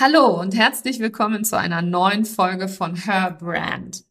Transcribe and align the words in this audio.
Hallo 0.00 0.40
und 0.40 0.54
herzlich 0.54 1.00
willkommen 1.00 1.44
zu 1.44 1.58
einer 1.58 1.82
neuen 1.82 2.24
Folge 2.24 2.68
von 2.68 2.94
Her 2.94 3.36
Brand. 3.36 4.04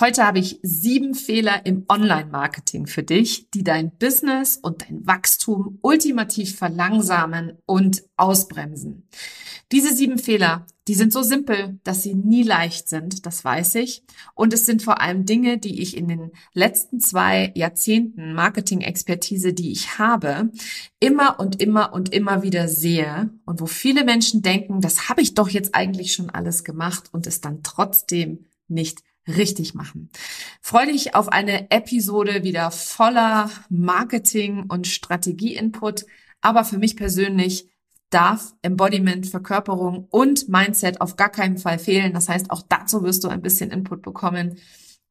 Heute 0.00 0.24
habe 0.24 0.38
ich 0.38 0.58
sieben 0.62 1.14
Fehler 1.14 1.66
im 1.66 1.84
Online-Marketing 1.86 2.86
für 2.86 3.02
dich, 3.02 3.50
die 3.50 3.62
dein 3.62 3.94
Business 3.98 4.56
und 4.56 4.80
dein 4.80 5.06
Wachstum 5.06 5.80
ultimativ 5.82 6.56
verlangsamen 6.56 7.58
und 7.66 8.04
ausbremsen. 8.16 9.06
Diese 9.74 9.92
sieben 9.92 10.20
Fehler, 10.20 10.68
die 10.86 10.94
sind 10.94 11.12
so 11.12 11.24
simpel, 11.24 11.80
dass 11.82 12.04
sie 12.04 12.14
nie 12.14 12.44
leicht 12.44 12.88
sind, 12.88 13.26
das 13.26 13.44
weiß 13.44 13.74
ich. 13.74 14.04
Und 14.36 14.52
es 14.52 14.66
sind 14.66 14.84
vor 14.84 15.00
allem 15.00 15.26
Dinge, 15.26 15.58
die 15.58 15.82
ich 15.82 15.96
in 15.96 16.06
den 16.06 16.30
letzten 16.52 17.00
zwei 17.00 17.50
Jahrzehnten 17.56 18.34
Marketing-Expertise, 18.34 19.52
die 19.52 19.72
ich 19.72 19.98
habe, 19.98 20.52
immer 21.00 21.40
und 21.40 21.60
immer 21.60 21.92
und 21.92 22.14
immer 22.14 22.44
wieder 22.44 22.68
sehe 22.68 23.30
und 23.46 23.60
wo 23.60 23.66
viele 23.66 24.04
Menschen 24.04 24.42
denken, 24.42 24.80
das 24.80 25.08
habe 25.08 25.22
ich 25.22 25.34
doch 25.34 25.48
jetzt 25.48 25.74
eigentlich 25.74 26.12
schon 26.12 26.30
alles 26.30 26.62
gemacht 26.62 27.08
und 27.10 27.26
es 27.26 27.40
dann 27.40 27.64
trotzdem 27.64 28.46
nicht 28.68 29.02
richtig 29.26 29.74
machen. 29.74 30.08
Freue 30.60 30.92
dich 30.92 31.16
auf 31.16 31.30
eine 31.30 31.72
Episode 31.72 32.44
wieder 32.44 32.70
voller 32.70 33.50
Marketing 33.70 34.66
und 34.68 34.86
Strategie-Input, 34.86 36.06
aber 36.42 36.64
für 36.64 36.78
mich 36.78 36.96
persönlich 36.96 37.73
darf 38.14 38.54
Embodiment, 38.62 39.26
Verkörperung 39.26 40.06
und 40.10 40.48
Mindset 40.48 41.00
auf 41.00 41.16
gar 41.16 41.30
keinen 41.30 41.58
Fall 41.58 41.78
fehlen. 41.78 42.12
Das 42.12 42.28
heißt, 42.28 42.50
auch 42.50 42.62
dazu 42.68 43.02
wirst 43.02 43.24
du 43.24 43.28
ein 43.28 43.42
bisschen 43.42 43.70
Input 43.70 44.02
bekommen 44.02 44.58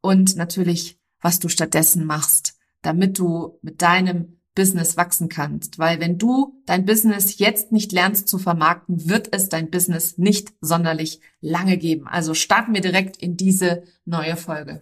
und 0.01 0.35
natürlich, 0.35 0.99
was 1.21 1.39
du 1.39 1.49
stattdessen 1.49 2.05
machst, 2.05 2.57
damit 2.81 3.19
du 3.19 3.59
mit 3.61 3.81
deinem 3.81 4.39
Business 4.55 4.97
wachsen 4.97 5.29
kannst. 5.29 5.79
Weil 5.79 5.99
wenn 5.99 6.17
du 6.17 6.61
dein 6.65 6.85
Business 6.85 7.39
jetzt 7.39 7.71
nicht 7.71 7.91
lernst 7.91 8.27
zu 8.27 8.37
vermarkten, 8.37 9.09
wird 9.09 9.33
es 9.35 9.49
dein 9.49 9.69
Business 9.69 10.17
nicht 10.17 10.53
sonderlich 10.61 11.21
lange 11.41 11.77
geben. 11.77 12.07
Also 12.07 12.33
starten 12.33 12.73
wir 12.73 12.81
direkt 12.81 13.17
in 13.17 13.35
diese 13.35 13.83
neue 14.05 14.35
Folge. 14.35 14.81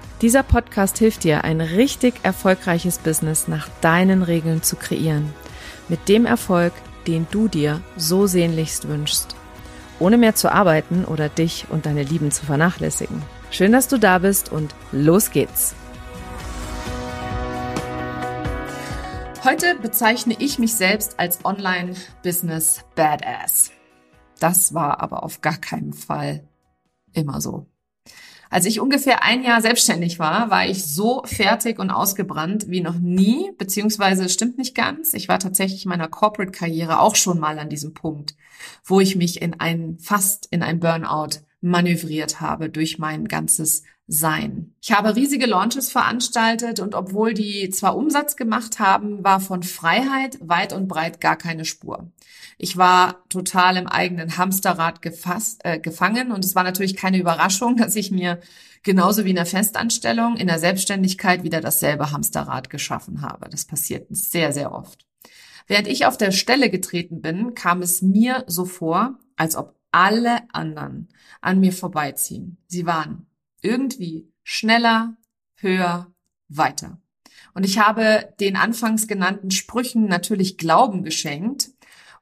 Dieser 0.21 0.43
Podcast 0.43 0.99
hilft 0.99 1.23
dir, 1.23 1.43
ein 1.45 1.61
richtig 1.61 2.13
erfolgreiches 2.21 2.99
Business 2.99 3.47
nach 3.47 3.67
deinen 3.81 4.21
Regeln 4.21 4.61
zu 4.61 4.75
kreieren. 4.75 5.33
Mit 5.89 6.09
dem 6.09 6.27
Erfolg, 6.27 6.73
den 7.07 7.25
du 7.31 7.47
dir 7.47 7.81
so 7.97 8.27
sehnlichst 8.27 8.87
wünschst. 8.87 9.35
Ohne 9.97 10.19
mehr 10.19 10.35
zu 10.35 10.51
arbeiten 10.51 11.05
oder 11.05 11.27
dich 11.27 11.65
und 11.69 11.87
deine 11.87 12.03
Lieben 12.03 12.29
zu 12.29 12.45
vernachlässigen. 12.45 13.19
Schön, 13.49 13.71
dass 13.71 13.87
du 13.87 13.97
da 13.97 14.19
bist 14.19 14.51
und 14.51 14.75
los 14.91 15.31
geht's. 15.31 15.73
Heute 19.43 19.73
bezeichne 19.81 20.35
ich 20.37 20.59
mich 20.59 20.75
selbst 20.75 21.19
als 21.19 21.43
Online-Business 21.43 22.85
Badass. 22.93 23.71
Das 24.39 24.75
war 24.75 25.01
aber 25.01 25.23
auf 25.23 25.41
gar 25.41 25.57
keinen 25.57 25.93
Fall 25.93 26.47
immer 27.11 27.41
so. 27.41 27.70
Als 28.51 28.65
ich 28.65 28.81
ungefähr 28.81 29.23
ein 29.23 29.43
Jahr 29.43 29.61
selbstständig 29.61 30.19
war, 30.19 30.49
war 30.49 30.67
ich 30.67 30.83
so 30.85 31.23
fertig 31.23 31.79
und 31.79 31.89
ausgebrannt 31.89 32.65
wie 32.67 32.81
noch 32.81 32.99
nie, 32.99 33.49
beziehungsweise 33.57 34.27
stimmt 34.27 34.57
nicht 34.57 34.75
ganz. 34.75 35.13
Ich 35.13 35.29
war 35.29 35.39
tatsächlich 35.39 35.85
in 35.85 35.89
meiner 35.89 36.09
Corporate-Karriere 36.09 36.99
auch 36.99 37.15
schon 37.15 37.39
mal 37.39 37.57
an 37.59 37.69
diesem 37.69 37.93
Punkt, 37.93 38.35
wo 38.83 38.99
ich 38.99 39.15
mich 39.15 39.41
in 39.41 39.57
ein, 39.61 39.97
fast 39.99 40.47
in 40.51 40.63
ein 40.63 40.81
Burnout 40.81 41.39
manövriert 41.61 42.41
habe 42.41 42.69
durch 42.69 42.99
mein 42.99 43.29
ganzes 43.29 43.83
sein. 44.11 44.73
Ich 44.81 44.91
habe 44.91 45.15
riesige 45.15 45.45
Launches 45.45 45.89
veranstaltet 45.89 46.81
und 46.81 46.95
obwohl 46.95 47.33
die 47.33 47.69
zwar 47.69 47.95
Umsatz 47.95 48.35
gemacht 48.35 48.77
haben, 48.77 49.23
war 49.23 49.39
von 49.39 49.63
Freiheit 49.63 50.37
weit 50.41 50.73
und 50.73 50.89
breit 50.89 51.21
gar 51.21 51.37
keine 51.37 51.63
Spur. 51.63 52.11
Ich 52.57 52.75
war 52.75 53.23
total 53.29 53.77
im 53.77 53.87
eigenen 53.87 54.37
Hamsterrad 54.37 55.01
gefasst, 55.01 55.61
äh, 55.63 55.79
gefangen 55.79 56.33
und 56.33 56.43
es 56.43 56.55
war 56.55 56.63
natürlich 56.63 56.97
keine 56.97 57.19
Überraschung, 57.19 57.77
dass 57.77 57.95
ich 57.95 58.11
mir 58.11 58.41
genauso 58.83 59.23
wie 59.23 59.29
in 59.29 59.37
der 59.37 59.45
Festanstellung 59.45 60.35
in 60.35 60.47
der 60.47 60.59
Selbstständigkeit 60.59 61.43
wieder 61.43 61.61
dasselbe 61.61 62.11
Hamsterrad 62.11 62.69
geschaffen 62.69 63.21
habe. 63.21 63.47
Das 63.49 63.63
passiert 63.63 64.07
sehr, 64.09 64.51
sehr 64.51 64.73
oft. 64.73 65.05
Während 65.67 65.87
ich 65.87 66.05
auf 66.05 66.17
der 66.17 66.31
Stelle 66.31 66.69
getreten 66.69 67.21
bin, 67.21 67.55
kam 67.55 67.81
es 67.81 68.01
mir 68.01 68.43
so 68.47 68.65
vor, 68.65 69.19
als 69.37 69.55
ob 69.55 69.79
alle 69.93 70.39
anderen 70.51 71.07
an 71.39 71.61
mir 71.61 71.71
vorbeiziehen. 71.71 72.57
Sie 72.67 72.85
waren 72.85 73.27
irgendwie 73.61 74.31
schneller, 74.43 75.17
höher, 75.55 76.13
weiter. 76.47 76.99
Und 77.53 77.63
ich 77.63 77.79
habe 77.79 78.33
den 78.39 78.55
anfangs 78.55 79.07
genannten 79.07 79.51
Sprüchen 79.51 80.07
natürlich 80.07 80.57
Glauben 80.57 81.03
geschenkt 81.03 81.71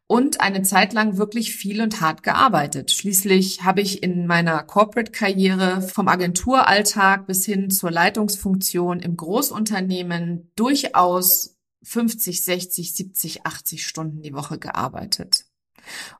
und 0.08 0.42
eine 0.42 0.64
Zeit 0.64 0.94
lang 0.94 1.18
wirklich 1.18 1.56
viel 1.56 1.82
und 1.82 2.02
hart 2.02 2.24
gearbeitet. 2.24 2.92
Schließlich 2.92 3.64
habe 3.64 3.82
ich 3.82 4.02
in 4.02 4.26
meiner 4.26 4.64
Corporate-Karriere 4.64 5.84
vom 5.84 6.08
Agenturalltag 6.08 7.28
bis 7.28 7.46
hin 7.46 7.70
zur 7.70 7.92
Leitungsfunktion 7.92 9.02
im 9.02 9.16
Großunternehmen 9.16 10.52
durchaus 10.56 11.58
50, 11.84 12.44
60, 12.44 12.96
70, 12.96 13.46
80 13.46 13.86
Stunden 13.86 14.22
die 14.24 14.34
Woche 14.34 14.58
gearbeitet. 14.58 15.46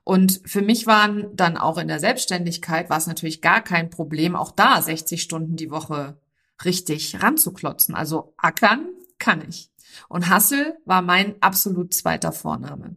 Und 0.04 0.40
für 0.44 0.62
mich 0.62 0.86
waren 0.86 1.34
dann 1.34 1.56
auch 1.56 1.78
in 1.78 1.88
der 1.88 2.00
Selbstständigkeit 2.00 2.90
war 2.90 2.98
es 2.98 3.06
natürlich 3.06 3.40
gar 3.40 3.62
kein 3.62 3.90
Problem, 3.90 4.36
auch 4.36 4.52
da 4.52 4.80
60 4.80 5.22
Stunden 5.22 5.56
die 5.56 5.70
Woche 5.70 6.18
richtig 6.64 7.22
ranzuklotzen. 7.22 7.94
Also 7.94 8.34
ackern 8.36 8.86
kann 9.18 9.42
ich. 9.48 9.70
Und 10.08 10.32
Hustle 10.32 10.78
war 10.84 11.02
mein 11.02 11.34
absolut 11.40 11.94
zweiter 11.94 12.32
Vorname. 12.32 12.96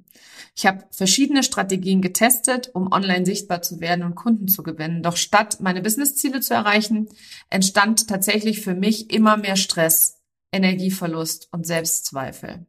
Ich 0.56 0.66
habe 0.66 0.85
verschiedene 0.91 1.44
Strategien 1.44 2.01
getestet, 2.01 2.69
um 2.73 2.91
online 2.91 3.25
sichtbar 3.25 3.61
zu 3.61 3.79
werden 3.79 4.03
und 4.03 4.16
Kunden 4.16 4.47
zu 4.47 4.63
gewinnen. 4.63 5.01
Doch 5.01 5.17
statt 5.17 5.57
meine 5.59 5.81
Businessziele 5.81 6.41
zu 6.41 6.53
erreichen, 6.53 7.09
entstand 7.50 8.07
tatsächlich 8.07 8.61
für 8.61 8.75
mich 8.75 9.11
immer 9.11 9.38
mehr 9.38 9.55
Stress, 9.55 10.22
Energieverlust 10.51 11.50
und 11.51 11.66
Selbstzweifel. 11.66 12.66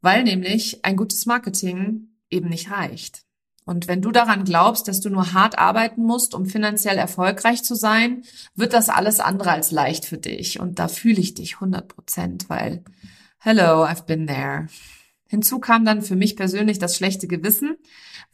Weil 0.00 0.24
nämlich 0.24 0.84
ein 0.84 0.96
gutes 0.96 1.26
Marketing 1.26 2.08
eben 2.30 2.48
nicht 2.48 2.70
reicht. 2.70 3.22
Und 3.66 3.88
wenn 3.88 4.02
du 4.02 4.10
daran 4.10 4.44
glaubst, 4.44 4.88
dass 4.88 5.00
du 5.00 5.10
nur 5.10 5.32
hart 5.32 5.58
arbeiten 5.58 6.02
musst, 6.02 6.34
um 6.34 6.46
finanziell 6.46 6.96
erfolgreich 6.96 7.62
zu 7.62 7.74
sein, 7.74 8.24
wird 8.54 8.72
das 8.72 8.88
alles 8.88 9.20
andere 9.20 9.52
als 9.52 9.70
leicht 9.70 10.06
für 10.06 10.18
dich. 10.18 10.58
Und 10.58 10.78
da 10.78 10.88
fühle 10.88 11.20
ich 11.20 11.34
dich 11.34 11.54
100 11.54 11.86
Prozent, 11.86 12.48
weil, 12.48 12.82
hello, 13.38 13.84
I've 13.84 14.06
been 14.06 14.26
there. 14.26 14.66
Hinzu 15.30 15.60
kam 15.60 15.84
dann 15.84 16.02
für 16.02 16.16
mich 16.16 16.34
persönlich 16.34 16.80
das 16.80 16.96
schlechte 16.96 17.28
Gewissen, 17.28 17.76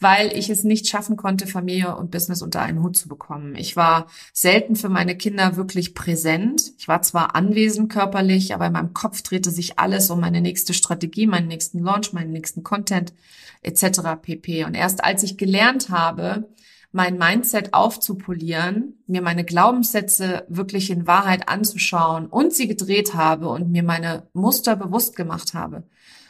weil 0.01 0.35
ich 0.35 0.49
es 0.49 0.65
nicht 0.65 0.89
schaffen 0.89 1.19
konnte, 1.19 1.47
Familie 1.47 1.95
und 1.95 2.11
Business 2.11 2.41
unter 2.41 2.63
einen 2.63 2.83
Hut 2.83 2.97
zu 2.97 3.07
bekommen. 3.07 3.55
Ich 3.55 3.77
war 3.77 4.07
selten 4.33 4.77
für 4.77 4.89
meine 4.89 5.15
Kinder 5.15 5.57
wirklich 5.57 5.95
präsent. 5.95 6.73
Ich 6.79 6.89
war 6.89 7.03
zwar 7.03 7.37
anwesend 7.37 7.93
körperlich, 7.93 8.55
aber 8.55 8.69
in 8.69 8.73
meinem 8.73 8.95
Kopf 8.95 9.21
drehte 9.21 9.51
sich 9.51 9.79
alles 9.79 10.09
um 10.09 10.21
meine 10.21 10.41
nächste 10.41 10.73
Strategie, 10.73 11.27
meinen 11.27 11.49
nächsten 11.49 11.81
Launch, 11.81 12.15
meinen 12.15 12.33
nächsten 12.33 12.63
Content 12.63 13.13
etc. 13.61 14.01
pp. 14.23 14.65
Und 14.65 14.75
erst 14.75 15.05
als 15.05 15.23
ich 15.23 15.37
gelernt 15.37 15.91
habe, 15.91 16.49
mein 16.93 17.19
Mindset 17.19 17.75
aufzupolieren, 17.75 18.95
mir 19.07 19.21
meine 19.21 19.45
Glaubenssätze 19.45 20.47
wirklich 20.49 20.89
in 20.89 21.07
Wahrheit 21.07 21.47
anzuschauen 21.51 22.27
und 22.27 22.55
sie 22.55 22.69
gedreht 22.69 23.13
habe 23.13 23.51
und 23.51 23.71
mir 23.71 23.83
meine 23.83 24.23
Muster 24.33 24.77
bewusst 24.77 25.15
gemacht 25.15 25.53
habe, 25.53 25.83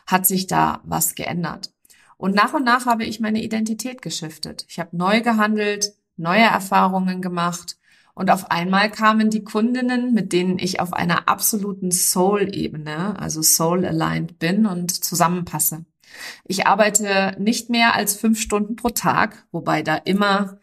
hat 0.07 0.27
sich 0.27 0.47
da 0.47 0.81
was 0.85 1.15
geändert. 1.15 1.71
Und 2.17 2.35
nach 2.35 2.55
und 2.55 2.65
nach 2.65 2.87
habe 2.87 3.05
ich 3.05 3.21
meine 3.21 3.43
Identität 3.43 4.01
geschiftet. 4.01 4.65
Ich 4.69 4.79
habe 4.79 4.97
neu 4.97 5.21
gehandelt, 5.21 5.93
neue 6.17 6.45
Erfahrungen 6.45 7.21
gemacht 7.21 7.77
und 8.15 8.31
auf 8.31 8.51
einmal 8.51 8.91
kamen 8.91 9.29
die 9.29 9.45
Kundinnen, 9.45 10.15
mit 10.15 10.33
denen 10.33 10.59
ich 10.59 10.81
auf 10.81 10.95
einer 10.95 11.29
absoluten 11.29 11.91
Soul-Ebene, 11.91 13.19
also 13.19 13.43
Soul-aligned 13.43 14.39
bin 14.39 14.65
und 14.65 15.05
zusammenpasse. 15.05 15.85
Ich 16.45 16.67
arbeite 16.67 17.37
nicht 17.39 17.69
mehr 17.69 17.95
als 17.95 18.17
fünf 18.17 18.41
Stunden 18.41 18.75
pro 18.75 18.89
Tag, 18.89 19.47
wobei 19.53 19.83
da 19.83 19.97
immer 19.97 20.59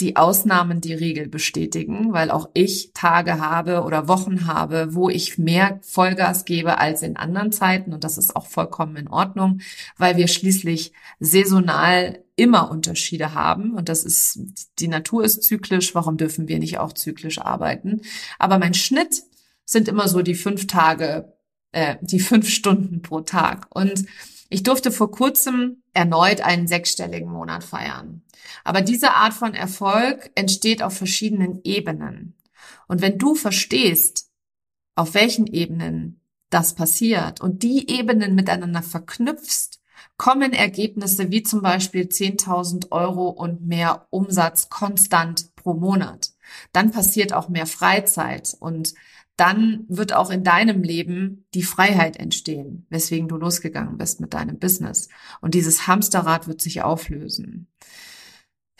die 0.00 0.16
Ausnahmen 0.16 0.80
die 0.80 0.94
Regel 0.94 1.28
bestätigen, 1.28 2.12
weil 2.12 2.30
auch 2.30 2.48
ich 2.54 2.92
Tage 2.94 3.38
habe 3.38 3.82
oder 3.82 4.08
Wochen 4.08 4.46
habe, 4.46 4.94
wo 4.94 5.08
ich 5.08 5.38
mehr 5.38 5.78
Vollgas 5.82 6.44
gebe 6.44 6.78
als 6.78 7.02
in 7.02 7.16
anderen 7.16 7.52
Zeiten 7.52 7.92
und 7.92 8.04
das 8.04 8.18
ist 8.18 8.34
auch 8.36 8.46
vollkommen 8.46 8.96
in 8.96 9.08
Ordnung, 9.08 9.60
weil 9.96 10.16
wir 10.16 10.28
schließlich 10.28 10.92
saisonal 11.20 12.24
immer 12.40 12.70
Unterschiede 12.70 13.34
haben. 13.34 13.74
Und 13.74 13.90
das 13.90 14.04
ist, 14.04 14.40
die 14.78 14.88
Natur 14.88 15.24
ist 15.24 15.42
zyklisch. 15.42 15.94
Warum 15.94 16.16
dürfen 16.16 16.48
wir 16.48 16.58
nicht 16.58 16.78
auch 16.78 16.94
zyklisch 16.94 17.38
arbeiten? 17.38 18.00
Aber 18.38 18.58
mein 18.58 18.72
Schnitt 18.72 19.22
sind 19.66 19.88
immer 19.88 20.08
so 20.08 20.22
die 20.22 20.34
fünf 20.34 20.66
Tage, 20.66 21.34
äh, 21.72 21.96
die 22.00 22.18
fünf 22.20 22.48
Stunden 22.48 23.02
pro 23.02 23.20
Tag. 23.20 23.66
Und 23.70 24.06
ich 24.50 24.64
durfte 24.64 24.90
vor 24.90 25.10
kurzem 25.10 25.82
erneut 25.94 26.40
einen 26.40 26.66
sechsstelligen 26.66 27.30
Monat 27.30 27.64
feiern. 27.64 28.22
Aber 28.64 28.82
diese 28.82 29.12
Art 29.12 29.32
von 29.32 29.54
Erfolg 29.54 30.30
entsteht 30.34 30.82
auf 30.82 30.96
verschiedenen 30.96 31.60
Ebenen. 31.64 32.34
Und 32.88 33.00
wenn 33.00 33.16
du 33.16 33.34
verstehst, 33.34 34.28
auf 34.96 35.14
welchen 35.14 35.46
Ebenen 35.46 36.20
das 36.50 36.74
passiert 36.74 37.40
und 37.40 37.62
die 37.62 37.88
Ebenen 37.90 38.34
miteinander 38.34 38.82
verknüpfst, 38.82 39.80
kommen 40.16 40.52
Ergebnisse 40.52 41.30
wie 41.30 41.42
zum 41.42 41.62
Beispiel 41.62 42.02
10.000 42.02 42.90
Euro 42.90 43.28
und 43.28 43.66
mehr 43.66 44.06
Umsatz 44.10 44.68
konstant 44.68 45.54
pro 45.54 45.74
Monat. 45.74 46.32
Dann 46.72 46.90
passiert 46.90 47.32
auch 47.32 47.48
mehr 47.48 47.66
Freizeit 47.66 48.56
und 48.58 48.94
dann 49.40 49.86
wird 49.88 50.12
auch 50.12 50.30
in 50.30 50.44
deinem 50.44 50.82
Leben 50.82 51.46
die 51.54 51.62
Freiheit 51.62 52.18
entstehen, 52.18 52.86
weswegen 52.90 53.26
du 53.26 53.36
losgegangen 53.36 53.96
bist 53.96 54.20
mit 54.20 54.34
deinem 54.34 54.58
Business. 54.58 55.08
Und 55.40 55.54
dieses 55.54 55.86
Hamsterrad 55.86 56.46
wird 56.46 56.60
sich 56.60 56.82
auflösen. 56.82 57.66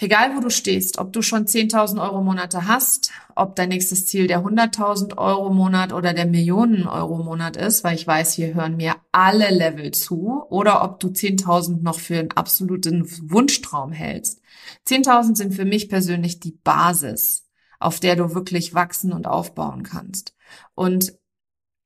Egal 0.02 0.34
wo 0.34 0.40
du 0.40 0.48
stehst, 0.48 0.98
ob 0.98 1.12
du 1.12 1.20
schon 1.20 1.44
10.000 1.44 2.02
Euro 2.02 2.22
Monate 2.22 2.66
hast, 2.66 3.10
ob 3.36 3.54
dein 3.54 3.68
nächstes 3.68 4.06
Ziel 4.06 4.26
der 4.26 4.42
100.000 4.42 5.18
Euro 5.18 5.50
Monat 5.50 5.92
oder 5.92 6.14
der 6.14 6.24
Millionen 6.24 6.86
Euro 6.86 7.22
Monat 7.22 7.58
ist, 7.58 7.84
weil 7.84 7.96
ich 7.96 8.06
weiß, 8.06 8.32
hier 8.32 8.54
hören 8.54 8.76
mir 8.76 8.96
alle 9.12 9.50
Level 9.50 9.90
zu, 9.90 10.42
oder 10.48 10.82
ob 10.84 11.00
du 11.00 11.08
10.000 11.08 11.82
noch 11.82 12.00
für 12.00 12.18
einen 12.18 12.32
absoluten 12.32 13.06
Wunschtraum 13.30 13.92
hältst. 13.92 14.40
10.000 14.88 15.36
sind 15.36 15.54
für 15.54 15.66
mich 15.66 15.90
persönlich 15.90 16.40
die 16.40 16.58
Basis, 16.64 17.46
auf 17.78 18.00
der 18.00 18.16
du 18.16 18.34
wirklich 18.34 18.72
wachsen 18.72 19.12
und 19.12 19.26
aufbauen 19.26 19.82
kannst. 19.82 20.34
Und 20.80 21.12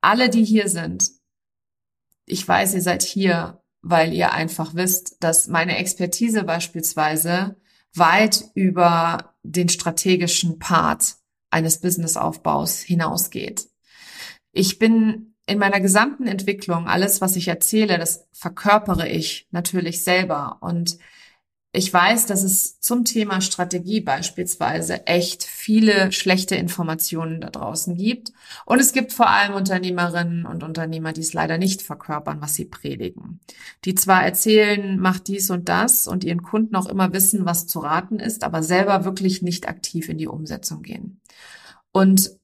alle, 0.03 0.31
die 0.31 0.45
hier 0.45 0.69
sind, 0.69 1.11
ich 2.27 2.47
weiß, 2.47 2.75
ihr 2.75 2.81
seid 2.81 3.03
hier, 3.03 3.61
weil 3.83 4.13
ihr 4.13 4.31
einfach 4.33 4.77
wisst, 4.77 5.17
dass 5.19 5.49
meine 5.49 5.79
Expertise 5.79 6.45
beispielsweise 6.45 7.57
weit 7.93 8.45
über 8.55 9.35
den 9.43 9.69
strategischen 9.69 10.61
Part 10.61 11.17
eines 11.51 11.81
Businessaufbaus 11.81 12.83
hinausgeht. 12.83 13.67
Ich 14.53 14.79
bin 14.79 15.35
in 15.47 15.59
meiner 15.59 15.81
gesamten 15.81 16.29
Entwicklung, 16.29 16.87
alles, 16.87 17.21
was 17.21 17.35
ich 17.35 17.49
erzähle, 17.49 17.99
das 17.99 18.29
verkörpere 18.31 19.09
ich 19.09 19.49
natürlich 19.51 20.05
selber. 20.05 20.59
Und 20.61 20.99
ich 21.77 21.93
weiß, 21.93 22.27
dass 22.27 22.45
es 22.45 22.79
zum 22.79 23.05
Thema 23.05 23.41
Strategie 23.41 24.01
beispielsweise 24.01 25.09
echt 25.09 25.43
viele 25.43 26.13
schlechte 26.13 26.55
Informationen 26.55 27.41
da 27.41 27.51
draußen 27.51 27.97
gibt. 27.97 28.33
Und 28.65 28.79
es 28.79 28.93
gibt 28.93 29.13
vor 29.13 29.29
allem 29.29 29.55
Unternehmerinnen 29.55 30.47
und 30.47 30.63
Unternehmer, 30.63 31.13
die 31.13 31.23
es 31.23 31.33
leider 31.33 31.59
nicht 31.59 31.83
verkörpern, 31.83 32.41
was 32.41 32.55
sie 32.55 32.67
predigen. 32.67 33.41
Die 33.85 33.97
zwar 33.97 34.25
erzählen, 34.25 35.01
mach 35.01 35.19
dies 35.19 35.51
und 35.51 35.69
das 35.69 36.07
und 36.07 36.23
ihren 36.23 36.45
Kunden 36.45 36.77
auch 36.77 36.87
immer 36.87 37.13
wissen, 37.13 37.45
was 37.45 37.67
zu 37.67 37.81
raten 37.81 38.21
ist, 38.21 38.45
aber 38.45 38.63
selber 38.63 39.05
wirklich 39.05 39.43
nicht 39.43 39.67
aktiv 39.67 40.09
in 40.09 40.19
die 40.19 40.29
Umsetzung 40.29 40.83
gehen. 40.83 41.21
Und 41.91 42.39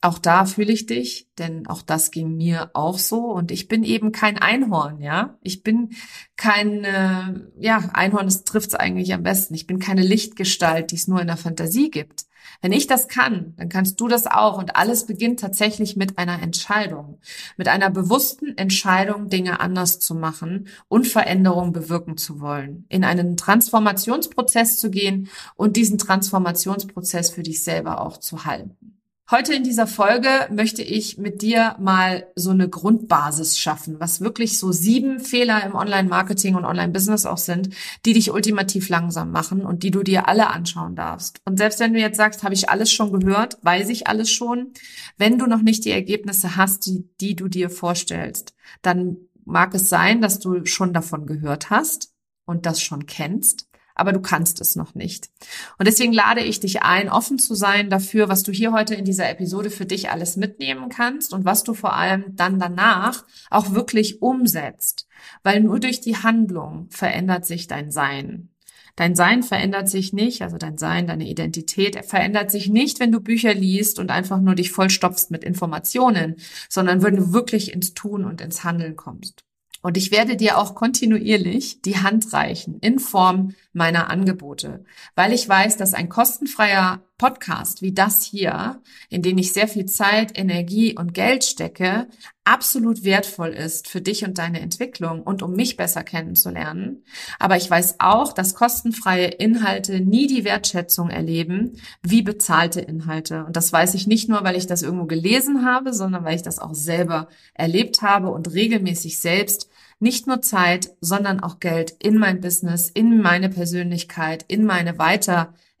auch 0.00 0.18
da 0.18 0.44
fühle 0.44 0.72
ich 0.72 0.86
dich, 0.86 1.28
denn 1.38 1.66
auch 1.66 1.82
das 1.82 2.10
ging 2.10 2.36
mir 2.36 2.70
auch 2.74 2.98
so 2.98 3.32
und 3.32 3.50
ich 3.50 3.66
bin 3.66 3.82
eben 3.82 4.12
kein 4.12 4.38
Einhorn, 4.38 5.00
ja. 5.00 5.38
Ich 5.42 5.62
bin 5.62 5.90
kein, 6.36 6.84
äh, 6.84 7.34
ja, 7.58 7.90
Einhorn, 7.92 8.26
das 8.26 8.44
trifft 8.44 8.68
es 8.68 8.74
eigentlich 8.74 9.12
am 9.14 9.22
besten. 9.22 9.54
Ich 9.54 9.66
bin 9.66 9.78
keine 9.78 10.02
Lichtgestalt, 10.02 10.90
die 10.90 10.96
es 10.96 11.08
nur 11.08 11.20
in 11.20 11.26
der 11.26 11.36
Fantasie 11.36 11.90
gibt. 11.90 12.26
Wenn 12.60 12.72
ich 12.72 12.86
das 12.86 13.08
kann, 13.08 13.54
dann 13.56 13.68
kannst 13.68 14.00
du 14.00 14.08
das 14.08 14.26
auch 14.26 14.58
und 14.58 14.76
alles 14.76 15.06
beginnt 15.06 15.40
tatsächlich 15.40 15.96
mit 15.96 16.18
einer 16.18 16.40
Entscheidung, 16.42 17.18
mit 17.56 17.68
einer 17.68 17.90
bewussten 17.90 18.56
Entscheidung, 18.56 19.28
Dinge 19.28 19.60
anders 19.60 19.98
zu 19.98 20.14
machen 20.14 20.68
und 20.88 21.06
Veränderungen 21.06 21.72
bewirken 21.72 22.16
zu 22.16 22.40
wollen, 22.40 22.84
in 22.88 23.04
einen 23.04 23.36
Transformationsprozess 23.36 24.78
zu 24.78 24.90
gehen 24.90 25.28
und 25.56 25.76
diesen 25.76 25.98
Transformationsprozess 25.98 27.30
für 27.30 27.42
dich 27.42 27.62
selber 27.64 28.00
auch 28.00 28.18
zu 28.18 28.44
halten. 28.44 28.95
Heute 29.28 29.54
in 29.54 29.64
dieser 29.64 29.88
Folge 29.88 30.28
möchte 30.52 30.82
ich 30.82 31.18
mit 31.18 31.42
dir 31.42 31.74
mal 31.80 32.28
so 32.36 32.50
eine 32.50 32.68
Grundbasis 32.68 33.58
schaffen, 33.58 33.98
was 33.98 34.20
wirklich 34.20 34.56
so 34.56 34.70
sieben 34.70 35.18
Fehler 35.18 35.64
im 35.64 35.74
Online-Marketing 35.74 36.54
und 36.54 36.64
Online-Business 36.64 37.26
auch 37.26 37.36
sind, 37.36 37.70
die 38.04 38.12
dich 38.12 38.30
ultimativ 38.30 38.88
langsam 38.88 39.32
machen 39.32 39.66
und 39.66 39.82
die 39.82 39.90
du 39.90 40.04
dir 40.04 40.28
alle 40.28 40.50
anschauen 40.50 40.94
darfst. 40.94 41.40
Und 41.44 41.56
selbst 41.56 41.80
wenn 41.80 41.92
du 41.92 41.98
jetzt 41.98 42.18
sagst, 42.18 42.44
habe 42.44 42.54
ich 42.54 42.70
alles 42.70 42.92
schon 42.92 43.18
gehört, 43.18 43.58
weiß 43.62 43.88
ich 43.88 44.06
alles 44.06 44.30
schon, 44.30 44.72
wenn 45.18 45.38
du 45.38 45.46
noch 45.46 45.62
nicht 45.62 45.84
die 45.84 45.90
Ergebnisse 45.90 46.54
hast, 46.54 46.86
die, 46.86 47.08
die 47.20 47.34
du 47.34 47.48
dir 47.48 47.68
vorstellst, 47.68 48.54
dann 48.82 49.16
mag 49.44 49.74
es 49.74 49.88
sein, 49.88 50.20
dass 50.20 50.38
du 50.38 50.64
schon 50.66 50.92
davon 50.92 51.26
gehört 51.26 51.68
hast 51.68 52.12
und 52.44 52.64
das 52.64 52.80
schon 52.80 53.06
kennst 53.06 53.66
aber 53.96 54.12
du 54.12 54.20
kannst 54.20 54.60
es 54.60 54.76
noch 54.76 54.94
nicht. 54.94 55.30
Und 55.78 55.88
deswegen 55.88 56.12
lade 56.12 56.42
ich 56.42 56.60
dich 56.60 56.82
ein, 56.82 57.08
offen 57.08 57.38
zu 57.38 57.54
sein 57.54 57.90
dafür, 57.90 58.28
was 58.28 58.42
du 58.42 58.52
hier 58.52 58.72
heute 58.72 58.94
in 58.94 59.04
dieser 59.04 59.28
Episode 59.28 59.70
für 59.70 59.86
dich 59.86 60.10
alles 60.10 60.36
mitnehmen 60.36 60.90
kannst 60.90 61.32
und 61.32 61.44
was 61.44 61.64
du 61.64 61.74
vor 61.74 61.94
allem 61.94 62.36
dann 62.36 62.60
danach 62.60 63.24
auch 63.50 63.72
wirklich 63.72 64.22
umsetzt. 64.22 65.08
Weil 65.42 65.60
nur 65.60 65.80
durch 65.80 66.00
die 66.00 66.16
Handlung 66.16 66.88
verändert 66.90 67.46
sich 67.46 67.66
dein 67.66 67.90
Sein. 67.90 68.50
Dein 68.96 69.14
Sein 69.14 69.42
verändert 69.42 69.88
sich 69.88 70.12
nicht, 70.12 70.42
also 70.42 70.56
dein 70.56 70.78
Sein, 70.78 71.06
deine 71.06 71.28
Identität 71.28 72.02
verändert 72.06 72.50
sich 72.50 72.68
nicht, 72.68 73.00
wenn 73.00 73.12
du 73.12 73.20
Bücher 73.20 73.52
liest 73.52 73.98
und 73.98 74.10
einfach 74.10 74.40
nur 74.40 74.54
dich 74.54 74.72
vollstopfst 74.72 75.30
mit 75.30 75.44
Informationen, 75.44 76.36
sondern 76.68 77.02
wenn 77.02 77.16
du 77.16 77.32
wirklich 77.32 77.72
ins 77.74 77.92
Tun 77.92 78.24
und 78.24 78.40
ins 78.40 78.64
Handeln 78.64 78.96
kommst. 78.96 79.44
Und 79.82 79.96
ich 79.96 80.10
werde 80.10 80.36
dir 80.36 80.58
auch 80.58 80.74
kontinuierlich 80.74 81.82
die 81.82 81.98
Hand 81.98 82.32
reichen 82.32 82.78
in 82.80 82.98
Form 82.98 83.54
meiner 83.72 84.10
Angebote, 84.10 84.84
weil 85.14 85.32
ich 85.32 85.48
weiß, 85.48 85.76
dass 85.76 85.94
ein 85.94 86.08
kostenfreier 86.08 87.02
Podcast 87.18 87.80
wie 87.80 87.92
das 87.92 88.22
hier, 88.22 88.82
in 89.08 89.22
den 89.22 89.38
ich 89.38 89.52
sehr 89.52 89.68
viel 89.68 89.86
Zeit, 89.86 90.38
Energie 90.38 90.96
und 90.96 91.14
Geld 91.14 91.44
stecke, 91.44 92.08
absolut 92.44 93.04
wertvoll 93.04 93.48
ist 93.48 93.88
für 93.88 94.00
dich 94.00 94.24
und 94.24 94.38
deine 94.38 94.60
Entwicklung 94.60 95.22
und 95.22 95.42
um 95.42 95.54
mich 95.54 95.76
besser 95.76 96.04
kennenzulernen. 96.04 97.04
Aber 97.38 97.56
ich 97.56 97.70
weiß 97.70 97.96
auch, 97.98 98.32
dass 98.32 98.54
kostenfreie 98.54 99.26
Inhalte 99.28 100.00
nie 100.00 100.26
die 100.26 100.44
Wertschätzung 100.44 101.10
erleben 101.10 101.80
wie 102.02 102.22
bezahlte 102.22 102.80
Inhalte. 102.80 103.44
Und 103.44 103.56
das 103.56 103.72
weiß 103.72 103.94
ich 103.94 104.06
nicht 104.06 104.28
nur, 104.28 104.44
weil 104.44 104.56
ich 104.56 104.66
das 104.66 104.82
irgendwo 104.82 105.06
gelesen 105.06 105.64
habe, 105.64 105.94
sondern 105.94 106.24
weil 106.24 106.36
ich 106.36 106.42
das 106.42 106.58
auch 106.58 106.74
selber 106.74 107.28
erlebt 107.54 108.02
habe 108.02 108.30
und 108.30 108.52
regelmäßig 108.52 109.18
selbst 109.18 109.68
nicht 109.98 110.26
nur 110.26 110.42
Zeit, 110.42 110.90
sondern 111.00 111.40
auch 111.40 111.58
Geld 111.58 111.96
in 112.02 112.18
mein 112.18 112.40
Business, 112.40 112.90
in 112.90 113.22
meine 113.22 113.48
Persönlichkeit, 113.48 114.44
in 114.48 114.64
meine 114.64 114.98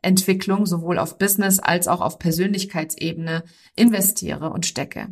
Weiterentwicklung, 0.02 0.66
sowohl 0.66 0.98
auf 0.98 1.18
Business 1.18 1.58
als 1.58 1.88
auch 1.88 2.00
auf 2.00 2.18
Persönlichkeitsebene 2.18 3.44
investiere 3.74 4.50
und 4.50 4.66
stecke. 4.66 5.08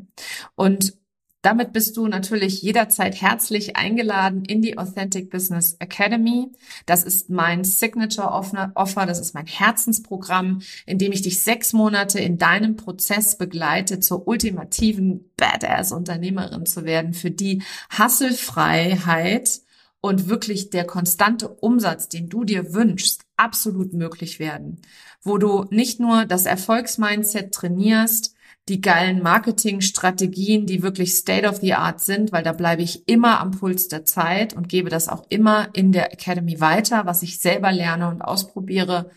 Und 0.55 0.95
damit 1.43 1.75
bist 1.75 1.99
du 1.99 2.07
natürlich 2.07 2.63
jederzeit 2.63 3.21
herzlich 3.21 3.77
eingeladen 3.77 4.47
in 4.47 4.63
die 4.63 4.79
Authentic 4.79 5.29
Business 5.29 5.77
Academy. 5.79 6.51
Das 6.87 7.05
ist 7.05 7.29
mein 7.29 7.65
Signature 7.65 8.31
Offer, 8.31 9.05
das 9.05 9.21
ist 9.21 9.35
mein 9.35 9.47
Herzensprogramm, 9.47 10.63
in 10.87 10.97
dem 10.97 11.13
ich 11.13 11.21
dich 11.21 11.41
sechs 11.41 11.75
Monate 11.75 12.19
in 12.19 12.39
deinem 12.39 12.77
Prozess 12.77 13.37
begleite, 13.37 14.01
zur 14.01 14.27
ultimativen 14.27 15.33
Badass-Unternehmerin 15.37 16.65
zu 16.65 16.87
werden, 16.87 17.13
für 17.13 17.31
die 17.31 17.63
Hasselfreiheit 17.91 19.61
und 20.01 20.29
wirklich 20.31 20.71
der 20.71 20.87
konstante 20.87 21.49
Umsatz, 21.49 22.09
den 22.09 22.31
du 22.31 22.45
dir 22.45 22.73
wünschst, 22.73 23.24
absolut 23.37 23.93
möglich 23.93 24.39
werden. 24.39 24.81
Wo 25.23 25.39
du 25.39 25.67
nicht 25.71 26.01
nur 26.01 26.25
das 26.25 26.47
Erfolgsmindset 26.47 27.53
trainierst, 27.53 28.35
die 28.69 28.81
geilen 28.81 29.23
Marketingstrategien, 29.23 30.67
die 30.67 30.83
wirklich 30.83 31.15
State 31.15 31.47
of 31.47 31.59
the 31.59 31.75
Art 31.75 32.01
sind, 32.01 32.33
weil 32.33 32.43
da 32.43 32.53
bleibe 32.53 32.83
ich 32.83 33.07
immer 33.09 33.41
am 33.41 33.51
Puls 33.51 33.89
der 33.89 34.05
Zeit 34.05 34.55
und 34.55 34.69
gebe 34.69 34.89
das 34.89 35.09
auch 35.09 35.27
immer 35.29 35.69
in 35.75 35.93
der 35.93 36.13
Academy 36.13 36.61
weiter, 36.61 37.05
was 37.05 37.23
ich 37.23 37.41
selber 37.41 37.73
lerne 37.73 38.09
und 38.09 38.23
ausprobiere. 38.23 39.11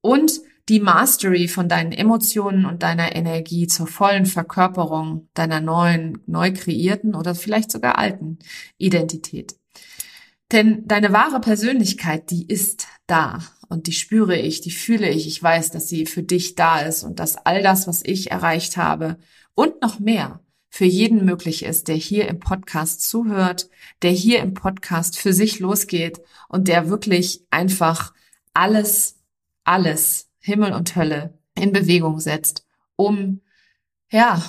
Und 0.00 0.40
die 0.68 0.80
Mastery 0.80 1.48
von 1.48 1.68
deinen 1.68 1.92
Emotionen 1.92 2.64
und 2.64 2.82
deiner 2.82 3.14
Energie 3.14 3.66
zur 3.66 3.86
vollen 3.86 4.26
Verkörperung 4.26 5.28
deiner 5.34 5.60
neuen, 5.60 6.22
neu 6.26 6.52
kreierten 6.52 7.14
oder 7.14 7.34
vielleicht 7.34 7.70
sogar 7.70 7.98
alten 7.98 8.38
Identität. 8.78 9.56
Denn 10.52 10.86
deine 10.86 11.12
wahre 11.12 11.40
Persönlichkeit, 11.40 12.30
die 12.30 12.46
ist 12.46 12.88
da 13.10 13.40
und 13.68 13.86
die 13.86 13.92
spüre 13.92 14.36
ich, 14.36 14.60
die 14.60 14.70
fühle 14.70 15.08
ich. 15.08 15.26
Ich 15.26 15.42
weiß, 15.42 15.70
dass 15.70 15.88
sie 15.88 16.06
für 16.06 16.22
dich 16.22 16.54
da 16.54 16.80
ist 16.80 17.02
und 17.02 17.18
dass 17.18 17.36
all 17.36 17.62
das, 17.62 17.86
was 17.86 18.02
ich 18.04 18.30
erreicht 18.30 18.76
habe 18.76 19.18
und 19.54 19.80
noch 19.82 19.98
mehr 19.98 20.40
für 20.68 20.84
jeden 20.84 21.24
möglich 21.24 21.64
ist, 21.64 21.88
der 21.88 21.96
hier 21.96 22.28
im 22.28 22.38
Podcast 22.38 23.02
zuhört, 23.02 23.68
der 24.02 24.12
hier 24.12 24.40
im 24.40 24.54
Podcast 24.54 25.18
für 25.18 25.32
sich 25.32 25.58
losgeht 25.58 26.20
und 26.48 26.68
der 26.68 26.88
wirklich 26.88 27.44
einfach 27.50 28.14
alles, 28.54 29.16
alles, 29.64 30.28
Himmel 30.38 30.72
und 30.72 30.96
Hölle 30.96 31.38
in 31.54 31.72
Bewegung 31.72 32.20
setzt, 32.20 32.64
um, 32.96 33.40
ja, 34.10 34.42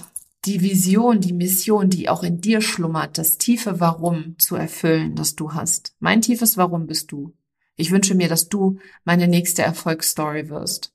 die 0.46 0.62
Vision, 0.62 1.20
die 1.20 1.34
Mission, 1.34 1.89
die 1.89 2.10
auch 2.10 2.24
in 2.24 2.41
dir 2.41 2.62
schlummert, 2.62 3.18
das 3.18 3.38
tiefe 3.38 3.80
Warum 3.80 4.36
zu 4.39 4.56
erfüllen, 4.56 5.15
das 5.15 5.36
du 5.36 5.53
hast. 5.53 5.96
Mein 6.00 6.22
tiefes 6.22 6.58
Warum 6.58 6.88
bist 6.88 7.12
du. 7.12 7.34
Ich 7.75 7.92
wünsche 7.92 8.16
mir, 8.16 8.28
dass 8.28 8.50
du 8.50 8.80
meine 9.04 9.28
nächste 9.28 9.63
Erfolgsstory 9.63 10.50
wirst. 10.50 10.94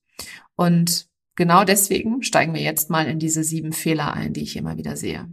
Und 0.55 1.09
genau 1.35 1.65
deswegen 1.65 2.23
steigen 2.23 2.55
wir 2.55 2.63
jetzt 2.63 2.91
mal 2.91 3.07
in 3.07 3.19
diese 3.19 3.45
sieben 3.45 3.73
Fehler 3.73 4.15
ein, 4.15 4.33
die 4.33 4.43
ich 4.43 4.57
immer 4.57 4.77
wieder 4.77 4.97
sehe. 4.97 5.29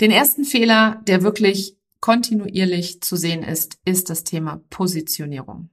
Den 0.00 0.10
ersten 0.10 0.44
Fehler, 0.44 1.02
der 1.06 1.22
wirklich 1.22 1.76
kontinuierlich 2.00 3.02
zu 3.02 3.16
sehen 3.16 3.42
ist, 3.42 3.78
ist 3.84 4.10
das 4.10 4.24
Thema 4.24 4.62
Positionierung. 4.70 5.70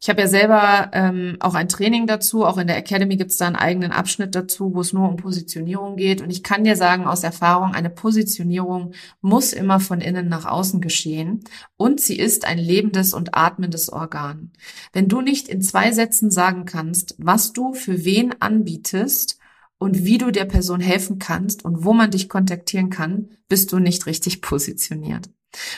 Ich 0.00 0.08
habe 0.08 0.20
ja 0.20 0.26
selber 0.26 0.90
ähm, 0.92 1.36
auch 1.40 1.54
ein 1.54 1.68
Training 1.68 2.06
dazu, 2.06 2.44
auch 2.44 2.58
in 2.58 2.66
der 2.66 2.76
Academy 2.76 3.16
gibt 3.16 3.30
es 3.30 3.36
da 3.36 3.46
einen 3.46 3.56
eigenen 3.56 3.92
Abschnitt 3.92 4.34
dazu, 4.34 4.74
wo 4.74 4.80
es 4.80 4.92
nur 4.92 5.08
um 5.08 5.16
Positionierung 5.16 5.96
geht. 5.96 6.20
Und 6.20 6.30
ich 6.30 6.42
kann 6.42 6.64
dir 6.64 6.76
sagen 6.76 7.04
aus 7.04 7.22
Erfahrung, 7.22 7.72
eine 7.72 7.90
Positionierung 7.90 8.92
muss 9.20 9.52
immer 9.52 9.78
von 9.78 10.00
innen 10.00 10.28
nach 10.28 10.44
außen 10.44 10.80
geschehen 10.80 11.44
und 11.76 12.00
sie 12.00 12.18
ist 12.18 12.44
ein 12.44 12.58
lebendes 12.58 13.14
und 13.14 13.36
atmendes 13.36 13.90
Organ. 13.90 14.50
Wenn 14.92 15.08
du 15.08 15.20
nicht 15.20 15.48
in 15.48 15.62
zwei 15.62 15.92
Sätzen 15.92 16.30
sagen 16.30 16.64
kannst, 16.64 17.14
was 17.18 17.52
du 17.52 17.72
für 17.72 18.04
wen 18.04 18.34
anbietest, 18.40 19.38
und 19.78 20.04
wie 20.04 20.16
du 20.16 20.30
der 20.30 20.44
Person 20.44 20.78
helfen 20.78 21.18
kannst 21.18 21.64
und 21.64 21.84
wo 21.84 21.92
man 21.92 22.12
dich 22.12 22.28
kontaktieren 22.28 22.88
kann, 22.88 23.30
bist 23.48 23.72
du 23.72 23.80
nicht 23.80 24.06
richtig 24.06 24.40
positioniert. 24.40 25.28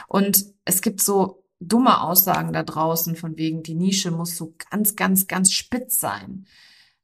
Und 0.08 0.44
es 0.64 0.82
gibt 0.82 1.00
so 1.00 1.44
dumme 1.60 2.02
Aussagen 2.02 2.52
da 2.52 2.62
draußen 2.62 3.16
von 3.16 3.36
wegen, 3.36 3.62
die 3.62 3.74
Nische 3.74 4.10
muss 4.10 4.36
so 4.36 4.54
ganz, 4.70 4.96
ganz, 4.96 5.26
ganz 5.26 5.52
spitz 5.52 6.00
sein. 6.00 6.46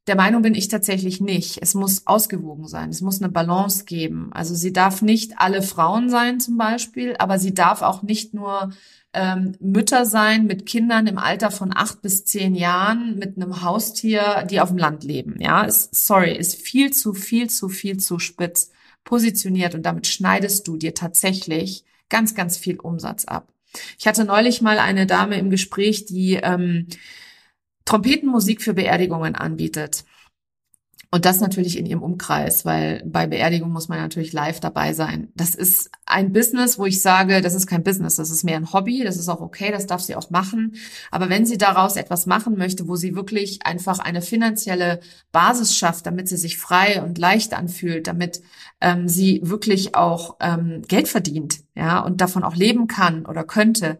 Der 0.07 0.17
Meinung 0.17 0.43
bin 0.43 0.55
ich 0.55 0.69
tatsächlich 0.69 1.21
nicht. 1.21 1.59
Es 1.61 1.75
muss 1.75 2.07
ausgewogen 2.07 2.67
sein. 2.67 2.91
Es 2.91 3.01
muss 3.01 3.21
eine 3.21 3.31
Balance 3.31 3.85
geben. 3.85 4.31
Also 4.33 4.55
sie 4.55 4.73
darf 4.73 5.03
nicht 5.03 5.35
alle 5.37 5.63
Frauen 5.63 6.09
sein 6.09 6.41
zum 6.41 6.57
Beispiel, 6.57 7.15
aber 7.19 7.39
sie 7.39 7.55
darf 7.55 7.83
auch 7.83 8.03
nicht 8.03 8.35
nur 8.35 8.73
ähm, 9.13 9.53
Mütter 9.61 10.07
sein 10.07 10.47
mit 10.47 10.67
Kindern 10.67 11.07
im 11.07 11.19
Alter 11.19 11.51
von 11.51 11.71
acht 11.75 12.01
bis 12.01 12.25
zehn 12.25 12.55
Jahren 12.55 13.19
mit 13.19 13.37
einem 13.37 13.63
Haustier, 13.63 14.47
die 14.51 14.61
auf 14.61 14.71
dem 14.71 14.79
Land 14.79 15.05
leben. 15.05 15.37
Ja, 15.39 15.63
ist, 15.63 15.95
sorry, 15.95 16.37
ist 16.37 16.57
viel 16.57 16.93
zu, 16.93 17.13
viel 17.13 17.51
zu, 17.51 17.69
viel 17.69 17.99
zu 17.99 18.19
spitz 18.19 18.71
positioniert 19.05 19.75
und 19.75 19.83
damit 19.83 20.07
schneidest 20.07 20.67
du 20.67 20.77
dir 20.77 20.95
tatsächlich 20.95 21.85
ganz, 22.11 22.35
ganz 22.35 22.59
viel 22.59 22.79
Umsatz 22.79 23.25
ab. 23.25 23.53
Ich 23.99 24.07
hatte 24.07 24.25
neulich 24.25 24.61
mal 24.61 24.79
eine 24.79 25.07
Dame 25.07 25.39
im 25.39 25.49
Gespräch, 25.49 26.05
die 26.05 26.35
ähm, 26.35 26.89
Trompetenmusik 27.85 28.63
für 28.63 28.75
Beerdigungen 28.75 29.35
anbietet. 29.35 30.05
Und 31.13 31.25
das 31.25 31.41
natürlich 31.41 31.77
in 31.77 31.87
ihrem 31.87 32.05
Umkreis, 32.05 32.65
weil 32.65 33.03
bei 33.05 33.27
Beerdigung 33.27 33.73
muss 33.73 33.89
man 33.89 33.99
natürlich 33.99 34.33
live 34.33 34.61
dabei 34.61 34.93
sein. 34.93 35.33
Das 35.35 35.57
ist 35.57 35.91
ein 36.07 36.33
Business, 36.33 36.79
wo 36.79 36.87
ich 36.87 37.03
sage, 37.03 37.41
das 37.41 37.55
ist 37.55 37.67
kein 37.67 37.83
Business, 37.83 38.15
das 38.15 38.31
ist 38.31 38.45
mehr 38.45 38.57
ein 38.57 38.73
Hobby, 38.73 39.03
das 39.03 39.17
ist 39.17 39.29
auch 39.29 39.41
okay, 39.41 39.73
das 39.73 39.87
darf 39.87 40.01
sie 40.01 40.15
auch 40.15 40.31
machen. 40.31 40.77
Aber 41.11 41.29
wenn 41.29 41.47
sie 41.47 41.59
daraus 41.59 41.97
etwas 41.97 42.27
machen 42.27 42.57
möchte, 42.57 42.87
wo 42.87 42.95
sie 42.95 43.17
wirklich 43.17 43.67
einfach 43.67 43.99
eine 43.99 44.23
finanzielle 44.23 45.01
Basis 45.33 45.75
schafft, 45.75 46.07
damit 46.07 46.29
sie 46.29 46.37
sich 46.37 46.59
frei 46.59 47.03
und 47.03 47.19
leicht 47.19 47.55
anfühlt, 47.55 48.07
damit 48.07 48.41
ähm, 48.81 49.09
sie 49.09 49.41
wirklich 49.43 49.97
auch 49.97 50.37
ähm, 50.39 50.83
Geld 50.87 51.09
verdient, 51.09 51.61
ja, 51.75 51.99
und 51.99 52.21
davon 52.21 52.45
auch 52.45 52.55
leben 52.55 52.87
kann 52.87 53.27
oder 53.27 53.43
könnte, 53.43 53.99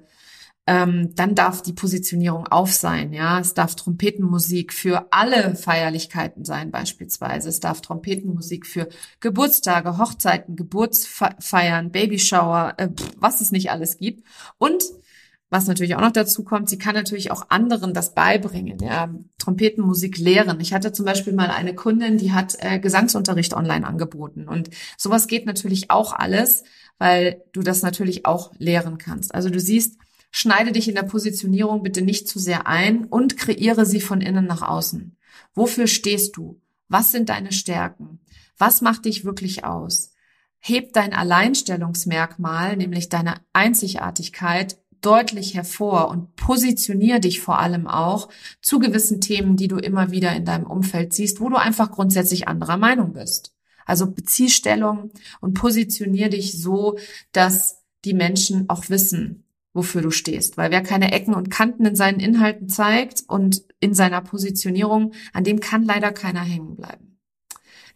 ähm, 0.67 1.15
dann 1.15 1.35
darf 1.35 1.63
die 1.63 1.73
Positionierung 1.73 2.47
auf 2.47 2.73
sein. 2.73 3.13
Ja, 3.13 3.41
es 3.41 3.55
darf 3.55 3.75
Trompetenmusik 3.75 4.73
für 4.73 5.09
alle 5.11 5.55
Feierlichkeiten 5.57 6.45
sein, 6.45 6.71
beispielsweise. 6.71 7.49
Es 7.49 7.61
darf 7.61 7.81
Trompetenmusik 7.81 8.67
für 8.67 8.89
Geburtstage, 9.21 9.99
Hochzeiten, 9.99 10.57
Geburtsfeiern, 10.57 11.91
Babyshower, 11.91 12.75
äh, 12.77 12.89
was 13.17 13.41
es 13.41 13.53
nicht 13.53 13.71
alles 13.71 13.99
gibt. 13.99 14.25
Und 14.59 14.83
was 15.51 15.67
natürlich 15.67 15.97
auch 15.97 16.01
noch 16.01 16.13
dazu 16.13 16.45
kommt, 16.45 16.69
sie 16.69 16.79
kann 16.79 16.95
natürlich 16.95 17.33
auch 17.33 17.47
anderen 17.49 17.93
das 17.93 18.15
beibringen, 18.15 18.79
ja, 18.79 19.13
Trompetenmusik 19.39 20.17
lehren. 20.17 20.61
Ich 20.61 20.73
hatte 20.73 20.93
zum 20.93 21.05
Beispiel 21.05 21.33
mal 21.33 21.51
eine 21.51 21.75
Kundin, 21.75 22.19
die 22.19 22.33
hat 22.33 22.57
äh, 22.61 22.79
Gesangsunterricht 22.79 23.53
online 23.55 23.85
angeboten 23.85 24.47
und 24.47 24.71
sowas 24.97 25.27
geht 25.27 25.47
natürlich 25.47 25.91
auch 25.91 26.13
alles, 26.13 26.63
weil 26.99 27.43
du 27.53 27.63
das 27.63 27.83
natürlich 27.83 28.27
auch 28.27 28.53
lehren 28.59 28.97
kannst. 28.99 29.35
Also 29.35 29.51
du 29.51 29.59
siehst, 29.59 29.99
Schneide 30.31 30.73
dich 30.73 30.89
in 30.89 30.95
der 30.95 31.03
Positionierung 31.03 31.83
bitte 31.83 32.03
nicht 32.03 32.29
zu 32.29 32.39
sehr 32.39 32.67
ein 32.67 33.05
und 33.05 33.37
kreiere 33.37 33.85
sie 33.85 34.01
von 34.01 34.21
innen 34.21 34.47
nach 34.47 34.63
außen. 34.63 35.17
Wofür 35.55 35.87
stehst 35.87 36.37
du? 36.37 36.61
Was 36.89 37.13
sind 37.13 37.29
deine 37.29 37.53
Stärken? 37.53 38.21
Was 38.57 38.81
macht 38.81 39.05
dich 39.05 39.25
wirklich 39.25 39.65
aus? 39.65 40.13
Heb 40.59 40.93
dein 40.93 41.15
Alleinstellungsmerkmal, 41.15 42.77
nämlich 42.77 43.09
deine 43.09 43.37
Einzigartigkeit, 43.53 44.77
deutlich 45.01 45.55
hervor 45.55 46.09
und 46.09 46.37
positionier 46.37 47.19
dich 47.19 47.41
vor 47.41 47.59
allem 47.59 47.87
auch 47.87 48.29
zu 48.61 48.79
gewissen 48.79 49.21
Themen, 49.21 49.57
die 49.57 49.69
du 49.69 49.79
immer 49.79 50.11
wieder 50.11 50.35
in 50.35 50.45
deinem 50.45 50.67
Umfeld 50.67 51.15
siehst, 51.15 51.41
wo 51.41 51.49
du 51.49 51.57
einfach 51.57 51.91
grundsätzlich 51.91 52.49
anderer 52.49 52.77
Meinung 52.77 53.15
bist. 53.15 53.55
Also 53.87 54.11
bezieh 54.11 54.51
Stellung 54.51 55.11
und 55.41 55.55
positionier 55.55 56.29
dich 56.29 56.61
so, 56.61 56.99
dass 57.33 57.83
die 58.05 58.15
Menschen 58.15 58.69
auch 58.69 58.89
wissen, 58.89 59.45
wofür 59.73 60.03
du 60.03 60.11
stehst. 60.11 60.57
Weil 60.57 60.71
wer 60.71 60.83
keine 60.83 61.13
Ecken 61.13 61.35
und 61.35 61.51
Kanten 61.51 61.85
in 61.87 61.97
seinen 61.97 62.21
Inhalten 62.21 62.69
zeigt 62.69 63.25
und 63.29 63.63
in 63.81 63.95
seiner 63.95 64.21
Positionierung, 64.21 65.13
an 65.33 65.45
dem 65.45 65.61
kann 65.61 65.85
leider 65.85 66.13
keiner 66.13 66.43
hängen 66.43 66.77
bleiben. 66.77 67.11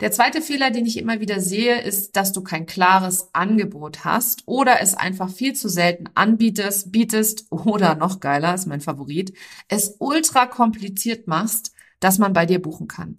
Der 0.00 0.10
zweite 0.10 0.42
Fehler, 0.42 0.70
den 0.70 0.86
ich 0.86 0.98
immer 0.98 1.20
wieder 1.20 1.40
sehe, 1.40 1.80
ist, 1.80 2.16
dass 2.16 2.32
du 2.32 2.42
kein 2.42 2.66
klares 2.66 3.28
Angebot 3.32 4.04
hast 4.04 4.42
oder 4.46 4.80
es 4.80 4.94
einfach 4.94 5.30
viel 5.30 5.54
zu 5.54 5.68
selten 5.68 6.06
anbietest, 6.14 6.90
bietest 6.90 7.46
oder 7.50 7.94
noch 7.96 8.18
geiler, 8.18 8.54
ist 8.54 8.66
mein 8.66 8.80
Favorit, 8.80 9.36
es 9.68 9.96
ultra 9.98 10.46
kompliziert 10.46 11.28
machst, 11.28 11.72
dass 12.00 12.18
man 12.18 12.32
bei 12.32 12.44
dir 12.44 12.60
buchen 12.60 12.88
kann. 12.88 13.18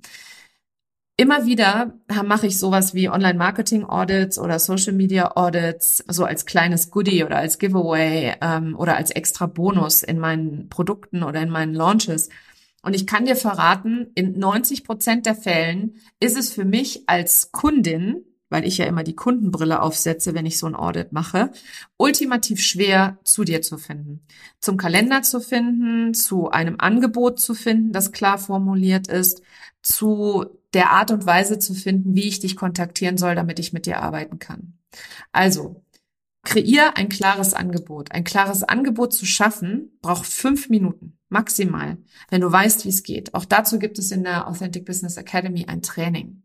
Immer 1.18 1.46
wieder 1.46 1.98
mache 2.26 2.48
ich 2.48 2.60
sowas 2.60 2.94
wie 2.94 3.10
Online-Marketing-Audits 3.10 4.38
oder 4.38 4.60
Social-Media-Audits, 4.60 6.04
so 6.10 6.26
als 6.26 6.46
kleines 6.46 6.92
Goodie 6.92 7.24
oder 7.24 7.38
als 7.38 7.58
Giveaway 7.58 8.36
ähm, 8.42 8.76
oder 8.78 8.98
als 8.98 9.12
extra 9.12 9.46
Bonus 9.46 10.04
in 10.04 10.20
meinen 10.20 10.68
Produkten 10.68 11.24
oder 11.24 11.42
in 11.42 11.50
meinen 11.50 11.74
Launches. 11.74 12.28
Und 12.82 12.96
ich 12.96 13.08
kann 13.08 13.26
dir 13.26 13.38
verraten, 13.38 14.08
in 14.14 14.38
90 14.38 14.84
Prozent 14.84 15.26
der 15.26 15.36
Fällen 15.36 15.96
ist 16.20 16.38
es 16.38 16.52
für 16.52 16.66
mich 16.66 17.04
als 17.08 17.54
Kundin, 17.54 18.26
weil 18.50 18.66
ich 18.66 18.78
ja 18.78 18.86
immer 18.86 19.04
die 19.04 19.16
Kundenbrille 19.16 19.82
aufsetze, 19.82 20.34
wenn 20.34 20.46
ich 20.46 20.60
so 20.60 20.68
ein 20.68 20.76
Audit 20.76 21.14
mache, 21.14 21.52
ultimativ 21.98 22.60
schwer 22.60 23.18
zu 23.24 23.44
dir 23.44 23.62
zu 23.62 23.78
finden. 23.78 24.22
Zum 24.60 24.78
Kalender 24.78 25.24
zu 25.24 25.40
finden, 25.40 26.14
zu 26.14 26.52
einem 26.52 26.76
Angebot 26.78 27.40
zu 27.40 27.54
finden, 27.54 27.92
das 27.94 28.12
klar 28.12 28.38
formuliert 28.38 29.08
ist, 29.08 29.42
zu 29.86 30.46
der 30.74 30.90
Art 30.90 31.12
und 31.12 31.26
Weise 31.26 31.60
zu 31.60 31.74
finden, 31.74 32.16
wie 32.16 32.28
ich 32.28 32.40
dich 32.40 32.56
kontaktieren 32.56 33.18
soll, 33.18 33.36
damit 33.36 33.60
ich 33.60 33.72
mit 33.72 33.86
dir 33.86 34.02
arbeiten 34.02 34.40
kann. 34.40 34.80
Also, 35.32 35.84
kreier 36.44 36.98
ein 36.98 37.08
klares 37.08 37.54
Angebot. 37.54 38.12
Ein 38.12 38.24
klares 38.24 38.64
Angebot 38.64 39.14
zu 39.14 39.26
schaffen, 39.26 39.98
braucht 40.02 40.26
fünf 40.26 40.70
Minuten 40.70 41.20
maximal, 41.30 41.98
wenn 42.30 42.42
du 42.42 42.52
weißt, 42.52 42.86
wie 42.86 42.90
es 42.90 43.04
geht. 43.04 43.34
Auch 43.36 43.46
dazu 43.46 43.78
gibt 43.78 44.00
es 44.00 44.12
in 44.12 44.24
der 44.24 44.48
Authentic 44.48 44.86
Business 44.86 45.18
Academy 45.18 45.66
ein 45.66 45.82
Training. 45.82 46.44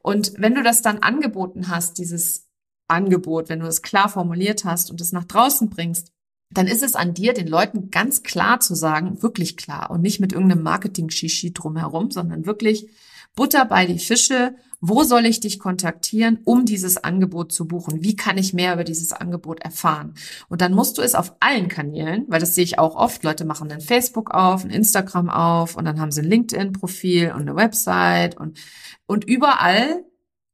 Und 0.00 0.32
wenn 0.38 0.54
du 0.54 0.62
das 0.62 0.80
dann 0.80 0.98
angeboten 0.98 1.68
hast, 1.68 1.98
dieses 1.98 2.48
Angebot, 2.88 3.50
wenn 3.50 3.60
du 3.60 3.66
es 3.66 3.82
klar 3.82 4.08
formuliert 4.08 4.64
hast 4.64 4.90
und 4.90 5.00
es 5.00 5.12
nach 5.12 5.24
draußen 5.24 5.68
bringst, 5.68 6.12
dann 6.50 6.66
ist 6.66 6.82
es 6.82 6.94
an 6.94 7.14
dir, 7.14 7.34
den 7.34 7.46
Leuten 7.48 7.90
ganz 7.90 8.22
klar 8.22 8.60
zu 8.60 8.74
sagen, 8.74 9.22
wirklich 9.22 9.56
klar 9.56 9.90
und 9.90 10.00
nicht 10.00 10.20
mit 10.20 10.32
irgendeinem 10.32 10.62
Marketing-Shishi 10.62 11.52
drumherum, 11.52 12.10
sondern 12.10 12.46
wirklich 12.46 12.88
Butter 13.34 13.64
bei 13.66 13.86
die 13.86 13.98
Fische. 13.98 14.56
Wo 14.80 15.02
soll 15.02 15.26
ich 15.26 15.40
dich 15.40 15.58
kontaktieren, 15.58 16.38
um 16.44 16.64
dieses 16.64 16.96
Angebot 16.98 17.52
zu 17.52 17.66
buchen? 17.66 18.02
Wie 18.02 18.14
kann 18.14 18.38
ich 18.38 18.54
mehr 18.54 18.74
über 18.74 18.84
dieses 18.84 19.12
Angebot 19.12 19.60
erfahren? 19.60 20.14
Und 20.48 20.60
dann 20.60 20.72
musst 20.72 20.98
du 20.98 21.02
es 21.02 21.16
auf 21.16 21.34
allen 21.40 21.68
Kanälen, 21.68 22.24
weil 22.28 22.38
das 22.38 22.54
sehe 22.54 22.62
ich 22.62 22.78
auch 22.78 22.94
oft. 22.94 23.24
Leute 23.24 23.44
machen 23.44 23.72
ein 23.72 23.80
Facebook 23.80 24.30
auf, 24.30 24.64
ein 24.64 24.70
Instagram 24.70 25.30
auf 25.30 25.76
und 25.76 25.84
dann 25.84 26.00
haben 26.00 26.12
sie 26.12 26.20
ein 26.20 26.30
LinkedIn-Profil 26.30 27.32
und 27.32 27.42
eine 27.42 27.56
Website 27.56 28.36
und, 28.36 28.58
und 29.06 29.24
überall 29.24 30.04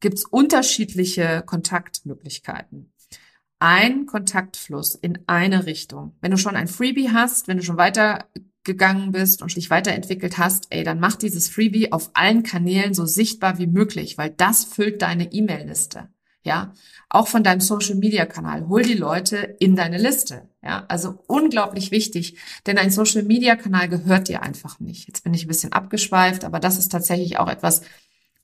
gibt's 0.00 0.24
unterschiedliche 0.24 1.42
Kontaktmöglichkeiten 1.44 2.93
ein 3.64 4.04
Kontaktfluss 4.04 4.94
in 4.94 5.20
eine 5.26 5.64
Richtung. 5.64 6.14
Wenn 6.20 6.30
du 6.30 6.36
schon 6.36 6.54
ein 6.54 6.68
Freebie 6.68 7.12
hast, 7.12 7.48
wenn 7.48 7.56
du 7.56 7.62
schon 7.62 7.78
weitergegangen 7.78 9.10
bist 9.10 9.40
und 9.40 9.56
dich 9.56 9.70
weiterentwickelt 9.70 10.36
hast, 10.36 10.66
ey, 10.68 10.84
dann 10.84 11.00
mach 11.00 11.16
dieses 11.16 11.48
Freebie 11.48 11.90
auf 11.90 12.10
allen 12.12 12.42
Kanälen 12.42 12.92
so 12.92 13.06
sichtbar 13.06 13.56
wie 13.56 13.66
möglich, 13.66 14.18
weil 14.18 14.28
das 14.28 14.64
füllt 14.64 15.00
deine 15.00 15.32
E-Mail-Liste. 15.32 16.10
Ja, 16.42 16.74
auch 17.08 17.26
von 17.26 17.42
deinem 17.42 17.62
Social 17.62 17.94
Media 17.94 18.26
Kanal. 18.26 18.68
Hol 18.68 18.82
die 18.82 18.92
Leute 18.92 19.56
in 19.60 19.76
deine 19.76 19.96
Liste. 19.96 20.46
Ja, 20.62 20.84
also 20.88 21.24
unglaublich 21.26 21.90
wichtig, 21.90 22.36
denn 22.66 22.76
ein 22.76 22.90
Social 22.90 23.22
Media 23.22 23.56
Kanal 23.56 23.88
gehört 23.88 24.28
dir 24.28 24.42
einfach 24.42 24.78
nicht. 24.78 25.06
Jetzt 25.08 25.24
bin 25.24 25.32
ich 25.32 25.46
ein 25.46 25.48
bisschen 25.48 25.72
abgeschweift, 25.72 26.44
aber 26.44 26.60
das 26.60 26.76
ist 26.76 26.92
tatsächlich 26.92 27.38
auch 27.38 27.48
etwas, 27.48 27.80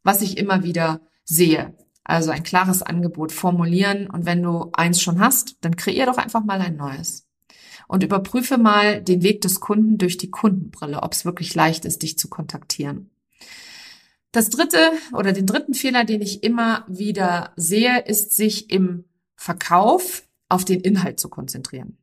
was 0.02 0.22
ich 0.22 0.38
immer 0.38 0.62
wieder 0.62 1.02
sehe. 1.26 1.74
Also 2.10 2.32
ein 2.32 2.42
klares 2.42 2.82
Angebot 2.82 3.30
formulieren 3.30 4.10
und 4.10 4.26
wenn 4.26 4.42
du 4.42 4.70
eins 4.72 5.00
schon 5.00 5.20
hast, 5.20 5.58
dann 5.60 5.76
kreier 5.76 6.06
doch 6.06 6.18
einfach 6.18 6.42
mal 6.42 6.60
ein 6.60 6.74
neues. 6.74 7.28
Und 7.86 8.02
überprüfe 8.02 8.58
mal 8.58 9.00
den 9.00 9.22
Weg 9.22 9.42
des 9.42 9.60
Kunden 9.60 9.96
durch 9.96 10.16
die 10.16 10.28
Kundenbrille, 10.28 11.04
ob 11.04 11.12
es 11.12 11.24
wirklich 11.24 11.54
leicht 11.54 11.84
ist, 11.84 12.02
dich 12.02 12.18
zu 12.18 12.28
kontaktieren. 12.28 13.10
Das 14.32 14.50
dritte 14.50 14.78
oder 15.12 15.32
den 15.32 15.46
dritten 15.46 15.72
Fehler, 15.72 16.04
den 16.04 16.20
ich 16.20 16.42
immer 16.42 16.84
wieder 16.88 17.52
sehe, 17.54 18.00
ist 18.00 18.34
sich 18.34 18.70
im 18.70 19.04
Verkauf 19.36 20.24
auf 20.48 20.64
den 20.64 20.80
Inhalt 20.80 21.20
zu 21.20 21.28
konzentrieren. 21.28 21.96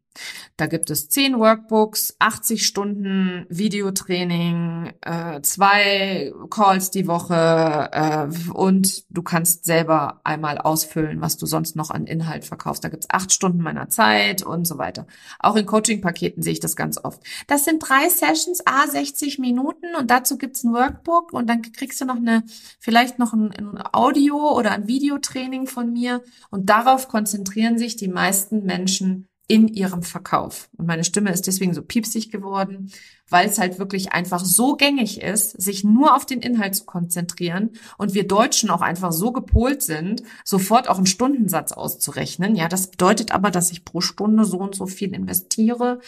Da 0.57 0.65
gibt 0.65 0.89
es 0.89 1.09
zehn 1.09 1.39
Workbooks, 1.39 2.15
80 2.19 2.65
Stunden 2.65 3.45
Videotraining, 3.50 4.93
äh, 5.01 5.41
zwei 5.41 6.33
Calls 6.50 6.89
die 6.91 7.07
Woche 7.07 7.89
äh, 7.91 8.51
und 8.51 9.05
du 9.09 9.21
kannst 9.21 9.65
selber 9.65 10.21
einmal 10.24 10.57
ausfüllen, 10.57 11.21
was 11.21 11.38
du 11.38 11.45
sonst 11.45 11.75
noch 11.75 11.91
an 11.91 12.07
Inhalt 12.07 12.45
verkaufst. 12.45 12.83
Da 12.83 12.89
gibt's 12.89 13.09
acht 13.09 13.31
Stunden 13.31 13.62
meiner 13.62 13.89
Zeit 13.89 14.43
und 14.43 14.65
so 14.65 14.77
weiter. 14.77 15.05
Auch 15.39 15.55
in 15.55 15.65
Coaching-Paketen 15.65 16.41
sehe 16.41 16.53
ich 16.53 16.59
das 16.59 16.75
ganz 16.75 16.97
oft. 16.97 17.21
Das 17.47 17.65
sind 17.65 17.79
drei 17.79 18.09
Sessions, 18.09 18.65
a 18.65 18.88
60 18.88 19.39
Minuten 19.39 19.95
und 19.95 20.09
dazu 20.09 20.38
gibt's 20.38 20.63
ein 20.63 20.74
Workbook 20.74 21.33
und 21.33 21.47
dann 21.47 21.62
kriegst 21.62 22.01
du 22.01 22.05
noch 22.05 22.15
eine, 22.15 22.43
vielleicht 22.79 23.19
noch 23.19 23.33
ein, 23.33 23.51
ein 23.51 23.79
Audio 23.93 24.57
oder 24.57 24.71
ein 24.71 24.88
Videotraining 24.88 25.67
von 25.67 25.93
mir 25.93 26.24
und 26.50 26.69
darauf 26.69 27.07
konzentrieren 27.07 27.77
sich 27.77 27.95
die 27.95 28.07
meisten 28.07 28.63
Menschen 28.65 29.27
in 29.48 29.70
ihrem 29.70 30.04
Verkauf. 30.04 30.70
Und 30.77 30.88
meine 30.88 31.06
Stimme 31.06 31.32
ist 31.32 31.48
deswegen 31.48 31.74
so 31.74 31.82
piepsig 31.82 32.32
geworden, 32.32 32.92
weil 33.30 33.48
es 33.48 33.58
halt 33.58 33.80
wirklich 33.80 34.12
einfach 34.12 34.44
so 34.44 34.75
gängig 34.75 35.22
ist, 35.22 35.62
sich 35.62 35.84
nur 35.86 36.16
auf 36.16 36.25
den 36.25 36.42
Inhalt 36.42 36.75
zu 36.75 36.86
konzentrieren 36.86 37.72
und 37.98 38.13
wir 38.13 38.27
Deutschen 38.27 38.70
auch 38.70 38.82
einfach 38.82 39.13
so 39.13 39.32
gepolt 39.32 39.82
sind, 39.82 40.24
sofort 40.44 40.89
auch 40.89 40.98
einen 40.98 41.06
Stundensatz 41.06 41.72
auszurechnen. 41.72 42.56
Ja, 42.56 42.68
das 42.68 42.92
bedeutet 42.92 43.32
aber, 43.32 43.50
dass 43.50 43.72
ich 43.72 43.86
pro 43.86 44.01
Stunde 44.01 44.44
so 44.44 44.58
und 44.58 44.75
so 44.75 44.86
viel 44.86 45.13
investiere. 45.13 46.01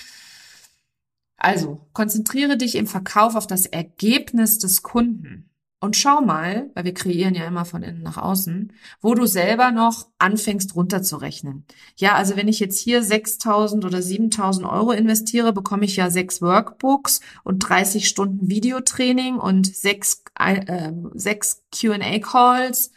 Also, 1.38 1.80
konzentriere 1.94 2.58
dich 2.58 2.76
im 2.76 2.88
Verkauf 2.88 3.36
auf 3.36 3.48
das 3.48 3.66
Ergebnis 3.66 4.60
des 4.60 4.84
Kunden. 4.84 5.49
Und 5.82 5.96
schau 5.96 6.20
mal, 6.20 6.70
weil 6.74 6.84
wir 6.84 6.94
kreieren 6.94 7.36
ja 7.36 7.46
immer 7.46 7.64
von 7.64 7.84
innen 7.84 8.04
nach 8.04 8.18
außen, 8.18 8.74
wo 9.00 9.16
du 9.16 9.26
selber 9.26 9.72
noch 9.72 10.10
anfängst 10.18 10.76
runterzurechnen. 10.76 11.66
Ja, 11.96 12.16
also 12.16 12.36
wenn 12.36 12.50
ich 12.50 12.60
jetzt 12.60 12.80
hier 12.80 13.02
6.000 13.02 13.86
oder 13.86 14.00
7.000 14.00 14.70
Euro 14.70 14.92
investiere, 14.92 15.54
bekomme 15.54 15.86
ich 15.86 15.96
ja 15.96 16.10
sechs 16.10 16.42
Workbooks 16.42 17.22
und 17.46 17.60
30 17.60 18.10
Stunden 18.10 18.50
Videotraining 18.50 19.38
und 19.38 19.74
sechs, 19.74 20.22
äh, 20.38 20.92
sechs 21.14 21.64
Q&A-Calls. 21.74 22.92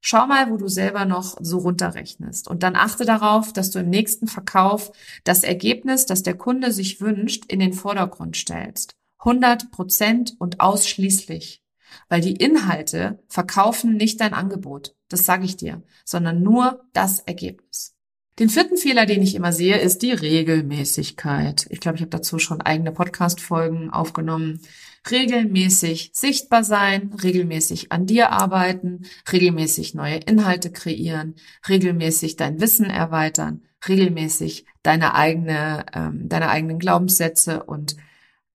Schau 0.00 0.26
mal, 0.26 0.50
wo 0.50 0.56
du 0.56 0.66
selber 0.66 1.04
noch 1.04 1.36
so 1.40 1.58
runterrechnest. 1.58 2.48
Und 2.48 2.64
dann 2.64 2.74
achte 2.74 3.04
darauf, 3.04 3.52
dass 3.52 3.70
du 3.70 3.78
im 3.78 3.90
nächsten 3.90 4.26
Verkauf 4.26 4.90
das 5.22 5.44
Ergebnis, 5.44 6.04
das 6.06 6.24
der 6.24 6.36
Kunde 6.36 6.72
sich 6.72 7.00
wünscht, 7.00 7.44
in 7.46 7.60
den 7.60 7.72
Vordergrund 7.72 8.36
stellst. 8.36 8.96
100 9.20 9.70
Prozent 9.70 10.34
und 10.38 10.60
ausschließlich 10.60 11.63
weil 12.08 12.20
die 12.20 12.36
Inhalte 12.36 13.22
verkaufen 13.28 13.96
nicht 13.96 14.20
dein 14.20 14.34
Angebot, 14.34 14.94
das 15.08 15.26
sage 15.26 15.44
ich 15.44 15.56
dir, 15.56 15.82
sondern 16.04 16.42
nur 16.42 16.84
das 16.92 17.20
Ergebnis. 17.20 17.94
Den 18.40 18.48
vierten 18.48 18.76
Fehler, 18.76 19.06
den 19.06 19.22
ich 19.22 19.36
immer 19.36 19.52
sehe, 19.52 19.78
ist 19.78 20.02
die 20.02 20.10
Regelmäßigkeit. 20.10 21.66
Ich 21.70 21.78
glaube, 21.78 21.96
ich 21.96 22.02
habe 22.02 22.10
dazu 22.10 22.40
schon 22.40 22.60
eigene 22.60 22.90
Podcast-Folgen 22.90 23.90
aufgenommen. 23.90 24.60
Regelmäßig 25.08 26.10
sichtbar 26.14 26.64
sein, 26.64 27.12
regelmäßig 27.22 27.92
an 27.92 28.06
dir 28.06 28.32
arbeiten, 28.32 29.04
regelmäßig 29.30 29.94
neue 29.94 30.16
Inhalte 30.16 30.72
kreieren, 30.72 31.36
regelmäßig 31.68 32.34
dein 32.34 32.60
Wissen 32.60 32.86
erweitern, 32.86 33.62
regelmäßig 33.86 34.66
deine 34.82 35.14
eigene, 35.14 35.86
ähm, 35.94 36.28
deine 36.28 36.48
eigenen 36.48 36.80
Glaubenssätze 36.80 37.62
und 37.62 37.96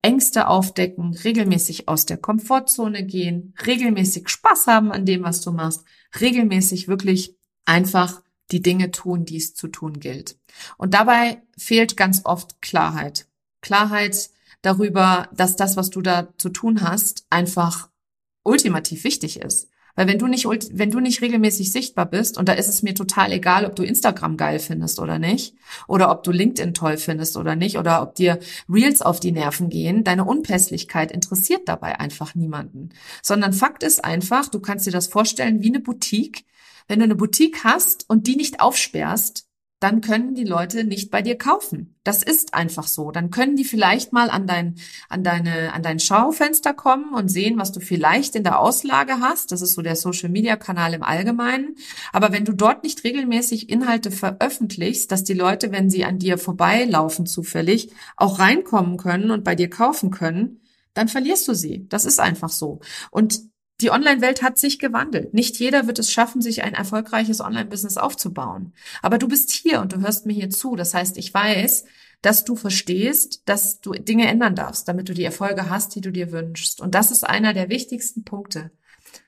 Ängste 0.02 0.48
aufdecken, 0.48 1.14
regelmäßig 1.14 1.88
aus 1.88 2.06
der 2.06 2.18
Komfortzone 2.18 3.06
gehen, 3.06 3.54
regelmäßig 3.66 4.30
Spaß 4.30 4.68
haben 4.68 4.92
an 4.92 5.06
dem, 5.06 5.24
was 5.24 5.42
du 5.42 5.52
machst, 5.52 5.84
regelmäßig 6.20 6.88
wirklich 6.88 7.36
einfach 7.66 8.22
die 8.52 8.62
Dinge 8.62 8.92
tun, 8.92 9.26
die 9.26 9.38
es 9.38 9.54
zu 9.54 9.68
tun 9.68 10.00
gilt. 10.00 10.38
Und 10.78 10.94
dabei 10.94 11.42
fehlt 11.58 11.98
ganz 11.98 12.22
oft 12.24 12.62
Klarheit. 12.62 13.28
Klarheit 13.62 14.30
darüber, 14.62 15.30
dass 15.34 15.56
das, 15.56 15.78
was 15.78 15.90
du 15.90 16.02
da 16.02 16.34
zu 16.38 16.50
tun 16.50 16.82
hast, 16.82 17.26
einfach 17.30 17.90
ultimativ 18.44 19.04
wichtig 19.04 19.40
ist. 19.42 19.69
Weil 20.00 20.08
wenn 20.08 20.18
du 20.18 20.28
nicht, 20.28 20.46
wenn 20.46 20.92
du 20.92 21.02
nicht 21.02 21.22
regelmäßig 21.22 21.74
sichtbar 21.74 22.06
bist, 22.06 22.38
und 22.38 22.48
da 22.48 22.54
ist 22.54 22.70
es 22.70 22.84
mir 22.84 22.96
total 22.96 23.34
egal, 23.34 23.66
ob 23.66 23.76
du 23.76 23.84
Instagram 23.84 24.38
geil 24.38 24.60
findest 24.60 24.98
oder 24.98 25.20
nicht, 25.20 25.56
oder 25.90 26.10
ob 26.10 26.24
du 26.24 26.32
LinkedIn 26.32 26.74
toll 26.74 26.96
findest 26.96 27.36
oder 27.36 27.58
nicht, 27.58 27.78
oder 27.78 28.02
ob 28.02 28.16
dir 28.16 28.40
Reels 28.70 29.02
auf 29.02 29.20
die 29.20 29.34
Nerven 29.34 29.68
gehen, 29.68 30.06
deine 30.06 30.24
Unpässlichkeit 30.24 31.12
interessiert 31.12 31.64
dabei 31.66 32.00
einfach 32.00 32.34
niemanden. 32.34 32.92
Sondern 33.22 33.52
Fakt 33.52 33.84
ist 33.84 34.06
einfach, 34.06 34.48
du 34.48 34.62
kannst 34.62 34.88
dir 34.88 34.92
das 34.92 35.08
vorstellen 35.08 35.64
wie 35.64 35.68
eine 35.68 35.82
Boutique. 35.82 36.46
Wenn 36.88 37.00
du 37.00 37.04
eine 37.04 37.16
Boutique 37.16 37.66
hast 37.66 38.10
und 38.10 38.26
die 38.26 38.38
nicht 38.38 38.62
aufsperrst, 38.62 39.49
dann 39.80 40.02
können 40.02 40.36
die 40.36 40.44
Leute 40.44 40.84
nicht 40.84 41.10
bei 41.10 41.22
dir 41.22 41.38
kaufen. 41.38 41.96
Das 42.04 42.22
ist 42.22 42.54
einfach 42.54 42.86
so. 42.86 43.12
Dann 43.12 43.32
können 43.32 43.56
die 43.56 43.64
vielleicht 43.64 44.12
mal 44.12 44.30
an 44.30 44.46
dein, 44.46 44.76
an 45.08 45.24
deine, 45.24 45.74
an 45.74 45.84
dein 45.84 46.00
Schaufenster 46.00 46.74
kommen 46.74 47.14
und 47.14 47.30
sehen, 47.30 47.58
was 47.58 47.72
du 47.72 47.80
vielleicht 47.80 48.36
in 48.36 48.44
der 48.44 48.60
Auslage 48.60 49.22
hast. 49.22 49.54
Das 49.54 49.62
ist 49.62 49.74
so 49.74 49.82
der 49.82 49.96
Social 49.96 50.30
Media 50.30 50.58
Kanal 50.58 50.94
im 50.94 51.04
Allgemeinen. 51.04 51.76
Aber 52.12 52.34
wenn 52.34 52.44
du 52.44 52.54
dort 52.54 52.84
nicht 52.84 53.06
regelmäßig 53.06 53.70
Inhalte 53.70 54.12
veröffentlichst, 54.12 55.12
dass 55.12 55.24
die 55.24 55.34
Leute, 55.34 55.72
wenn 55.72 55.90
sie 55.90 56.04
an 56.04 56.20
dir 56.20 56.38
vorbeilaufen 56.38 57.26
zufällig, 57.26 57.92
auch 58.18 58.40
reinkommen 58.40 58.98
können 58.98 59.32
und 59.32 59.46
bei 59.46 59.56
dir 59.56 59.70
kaufen 59.70 60.12
können, 60.12 60.62
dann 60.94 61.08
verlierst 61.08 61.48
du 61.48 61.54
sie. 61.54 61.88
Das 61.88 62.04
ist 62.04 62.20
einfach 62.20 62.50
so. 62.50 62.82
Und 63.12 63.42
die 63.82 63.92
Online-Welt 63.92 64.42
hat 64.42 64.58
sich 64.58 64.80
gewandelt. 64.80 65.34
Nicht 65.34 65.58
jeder 65.58 65.88
wird 65.88 66.00
es 66.00 66.12
schaffen, 66.12 66.42
sich 66.42 66.64
ein 66.64 66.74
erfolgreiches 66.74 67.40
Online-Business 67.40 67.98
aufzubauen. 67.98 68.74
Aber 69.02 69.18
du 69.18 69.28
bist 69.28 69.52
hier 69.52 69.80
und 69.80 69.94
du 69.94 70.02
hörst 70.02 70.26
mir 70.26 70.34
hier 70.34 70.50
zu. 70.50 70.76
Das 70.76 70.94
heißt, 70.94 71.18
ich 71.18 71.34
weiß, 71.34 71.86
dass 72.22 72.44
du 72.44 72.56
verstehst, 72.56 73.44
dass 73.46 73.80
du 73.80 73.94
Dinge 73.94 74.28
ändern 74.28 74.56
darfst, 74.56 74.88
damit 74.88 75.08
du 75.08 75.14
die 75.14 75.24
Erfolge 75.24 75.70
hast, 75.70 75.96
die 75.96 76.02
du 76.02 76.12
dir 76.12 76.32
wünschst. 76.32 76.82
Und 76.82 76.94
das 76.94 77.12
ist 77.12 77.28
einer 77.28 77.54
der 77.54 77.70
wichtigsten 77.70 78.26
Punkte. 78.26 78.72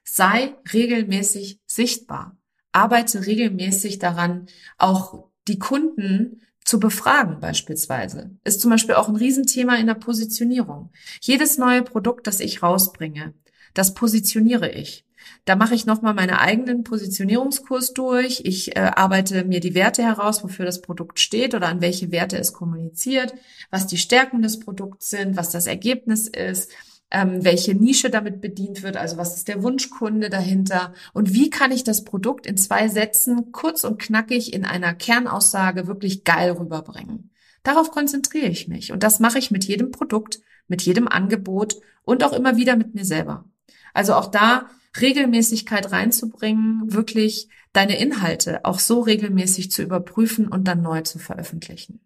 Sei 0.04 0.56
regelmäßig 0.74 1.60
sichtbar. 1.66 2.38
Arbeite 2.74 3.26
regelmäßig 3.26 4.00
daran, 4.00 4.48
auch 4.78 5.30
die 5.48 5.60
Kunden 5.60 6.42
zu 6.64 6.80
befragen 6.80 7.40
beispielsweise. 7.40 8.32
Ist 8.44 8.62
zum 8.62 8.72
Beispiel 8.72 8.96
auch 8.96 9.08
ein 9.08 9.16
Riesenthema 9.16 9.76
in 9.76 9.88
der 9.88 9.96
Positionierung. 9.96 10.92
Jedes 11.22 11.58
neue 11.58 11.84
Produkt, 11.84 12.28
das 12.28 12.40
ich 12.40 12.62
rausbringe, 12.62 13.34
das 13.74 13.94
positioniere 13.94 14.70
ich. 14.70 15.06
Da 15.46 15.56
mache 15.56 15.76
ich 15.76 15.86
nochmal 15.86 16.14
meinen 16.14 16.36
eigenen 16.36 16.84
Positionierungskurs 16.84 17.94
durch. 17.94 18.42
Ich 18.44 18.76
äh, 18.76 18.92
arbeite 18.96 19.44
mir 19.44 19.60
die 19.60 19.76
Werte 19.76 20.04
heraus, 20.04 20.44
wofür 20.44 20.66
das 20.66 20.82
Produkt 20.82 21.20
steht 21.20 21.54
oder 21.56 21.68
an 21.68 21.82
welche 21.82 22.12
Werte 22.12 22.38
es 22.38 22.54
kommuniziert, 22.54 23.34
was 23.70 23.88
die 23.88 23.98
Stärken 23.98 24.42
des 24.42 24.60
Produkts 24.60 25.10
sind, 25.10 25.38
was 25.38 25.50
das 25.50 25.68
Ergebnis 25.68 26.28
ist, 26.28 26.72
ähm, 27.12 27.44
welche 27.44 27.76
Nische 27.76 28.10
damit 28.10 28.42
bedient 28.42 28.84
wird, 28.84 28.98
also 28.98 29.18
was 29.18 29.36
ist 29.36 29.48
der 29.48 29.64
Wunschkunde 29.64 30.30
dahinter 30.30 30.94
und 31.14 31.34
wie 31.34 31.50
kann 31.50 31.72
ich 31.72 31.84
das 31.84 32.04
Produkt 32.04 32.46
in 32.46 32.58
zwei 32.58 32.88
Sätzen 32.88 33.52
kurz 33.52 33.84
und 33.84 34.00
knackig 34.00 34.54
in 34.54 34.66
einer 34.66 34.94
Kernaussage 34.94 35.88
wirklich 35.88 36.24
geil 36.24 36.52
rüberbringen. 36.52 37.32
Darauf 37.64 37.92
konzentriere 37.92 38.48
ich 38.48 38.68
mich 38.68 38.92
und 38.92 39.04
das 39.04 39.20
mache 39.20 39.40
ich 39.40 39.52
mit 39.52 39.66
jedem 39.66 39.92
Produkt, 39.92 40.40
mit 40.68 40.82
jedem 40.84 41.08
Angebot 41.08 41.76
und 42.04 42.24
auch 42.24 42.34
immer 42.34 42.56
wieder 42.56 42.76
mit 42.76 42.96
mir 42.96 43.06
selber. 43.06 43.46
Also 43.94 44.14
auch 44.14 44.28
da 44.28 44.70
Regelmäßigkeit 45.00 45.92
reinzubringen, 45.92 46.94
wirklich 46.94 47.48
deine 47.74 47.98
Inhalte 47.98 48.66
auch 48.66 48.80
so 48.80 49.02
regelmäßig 49.02 49.72
zu 49.72 49.82
überprüfen 49.82 50.48
und 50.48 50.66
dann 50.68 50.82
neu 50.82 51.02
zu 51.02 51.20
veröffentlichen. 51.20 52.02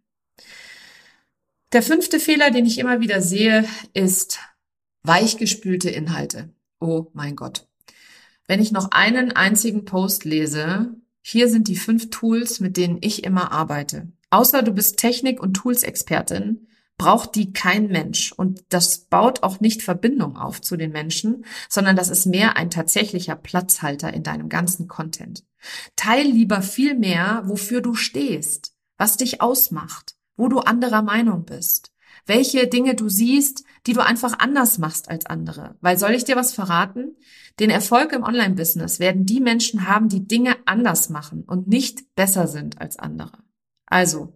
Der 1.72 1.82
fünfte 1.82 2.20
Fehler, 2.20 2.52
den 2.52 2.66
ich 2.66 2.78
immer 2.78 3.00
wieder 3.02 3.22
sehe, 3.22 3.66
ist 3.94 4.40
weichgespülte 5.04 5.90
Inhalte. 5.90 6.54
Oh 6.80 7.08
mein 7.14 7.36
Gott. 7.36 7.68
Wenn 8.48 8.62
ich 8.62 8.72
noch 8.72 8.92
einen 8.92 9.32
einzigen 9.32 9.86
Post 9.86 10.24
lese, 10.24 10.96
hier 11.22 11.50
sind 11.50 11.68
die 11.68 11.76
fünf 11.76 12.12
Tools, 12.12 12.60
mit 12.60 12.78
denen 12.78 13.00
ich 13.02 13.24
immer 13.24 13.52
arbeite. 13.52 14.12
Außer 14.30 14.62
du 14.62 14.72
bist 14.72 14.98
Technik- 14.98 15.42
und 15.42 15.56
Tools-Expertin, 15.56 16.68
braucht 16.98 17.36
die 17.36 17.52
kein 17.54 17.88
Mensch. 17.88 18.32
Und 18.32 18.64
das 18.70 19.00
baut 19.06 19.44
auch 19.44 19.60
nicht 19.60 19.84
Verbindung 19.84 20.38
auf 20.38 20.62
zu 20.62 20.78
den 20.78 20.92
Menschen, 20.92 21.46
sondern 21.70 21.96
das 21.96 22.10
ist 22.10 22.26
mehr 22.26 22.58
ein 22.58 22.70
tatsächlicher 22.70 23.36
Platzhalter 23.36 24.14
in 24.14 24.24
deinem 24.24 24.50
ganzen 24.50 24.88
Content. 24.88 25.44
Teil 25.96 26.26
lieber 26.26 26.62
viel 26.62 26.96
mehr, 26.96 27.44
wofür 27.46 27.82
du 27.82 27.96
stehst, 27.96 28.74
was 28.98 29.18
dich 29.18 29.42
ausmacht, 29.42 30.16
wo 30.38 30.48
du 30.48 30.60
anderer 30.60 31.02
Meinung 31.02 31.46
bist, 31.46 31.92
welche 32.26 32.68
Dinge 32.68 32.96
du 32.96 33.10
siehst, 33.10 33.64
die 33.88 33.94
du 33.94 34.02
einfach 34.02 34.40
anders 34.40 34.78
machst 34.78 35.10
als 35.10 35.26
andere. 35.26 35.76
Weil 35.82 35.98
soll 35.98 36.12
ich 36.12 36.24
dir 36.24 36.36
was 36.36 36.54
verraten? 36.54 37.16
Den 37.60 37.70
Erfolg 37.70 38.12
im 38.14 38.24
Online-Business 38.24 39.00
werden 39.00 39.26
die 39.26 39.40
Menschen 39.40 39.88
haben, 39.88 40.10
die 40.10 40.28
Dinge 40.28 40.56
anders 40.66 41.10
machen 41.10 41.44
und 41.44 41.68
nicht 41.68 42.16
besser 42.16 42.48
sind 42.48 42.82
als 42.82 42.98
andere. 42.98 43.45
Also, 43.88 44.36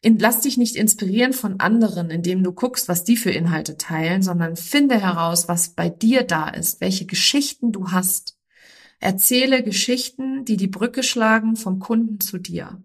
in, 0.00 0.18
lass 0.18 0.40
dich 0.40 0.56
nicht 0.56 0.76
inspirieren 0.76 1.32
von 1.32 1.60
anderen, 1.60 2.10
indem 2.10 2.42
du 2.42 2.52
guckst, 2.52 2.88
was 2.88 3.04
die 3.04 3.16
für 3.16 3.30
Inhalte 3.30 3.76
teilen, 3.76 4.22
sondern 4.22 4.56
finde 4.56 5.00
heraus, 5.00 5.48
was 5.48 5.70
bei 5.70 5.88
dir 5.88 6.22
da 6.22 6.48
ist, 6.48 6.80
welche 6.80 7.06
Geschichten 7.06 7.72
du 7.72 7.90
hast. 7.90 8.36
Erzähle 9.00 9.62
Geschichten, 9.62 10.44
die 10.44 10.56
die 10.56 10.68
Brücke 10.68 11.02
schlagen 11.02 11.56
vom 11.56 11.78
Kunden 11.78 12.20
zu 12.20 12.38
dir. 12.38 12.82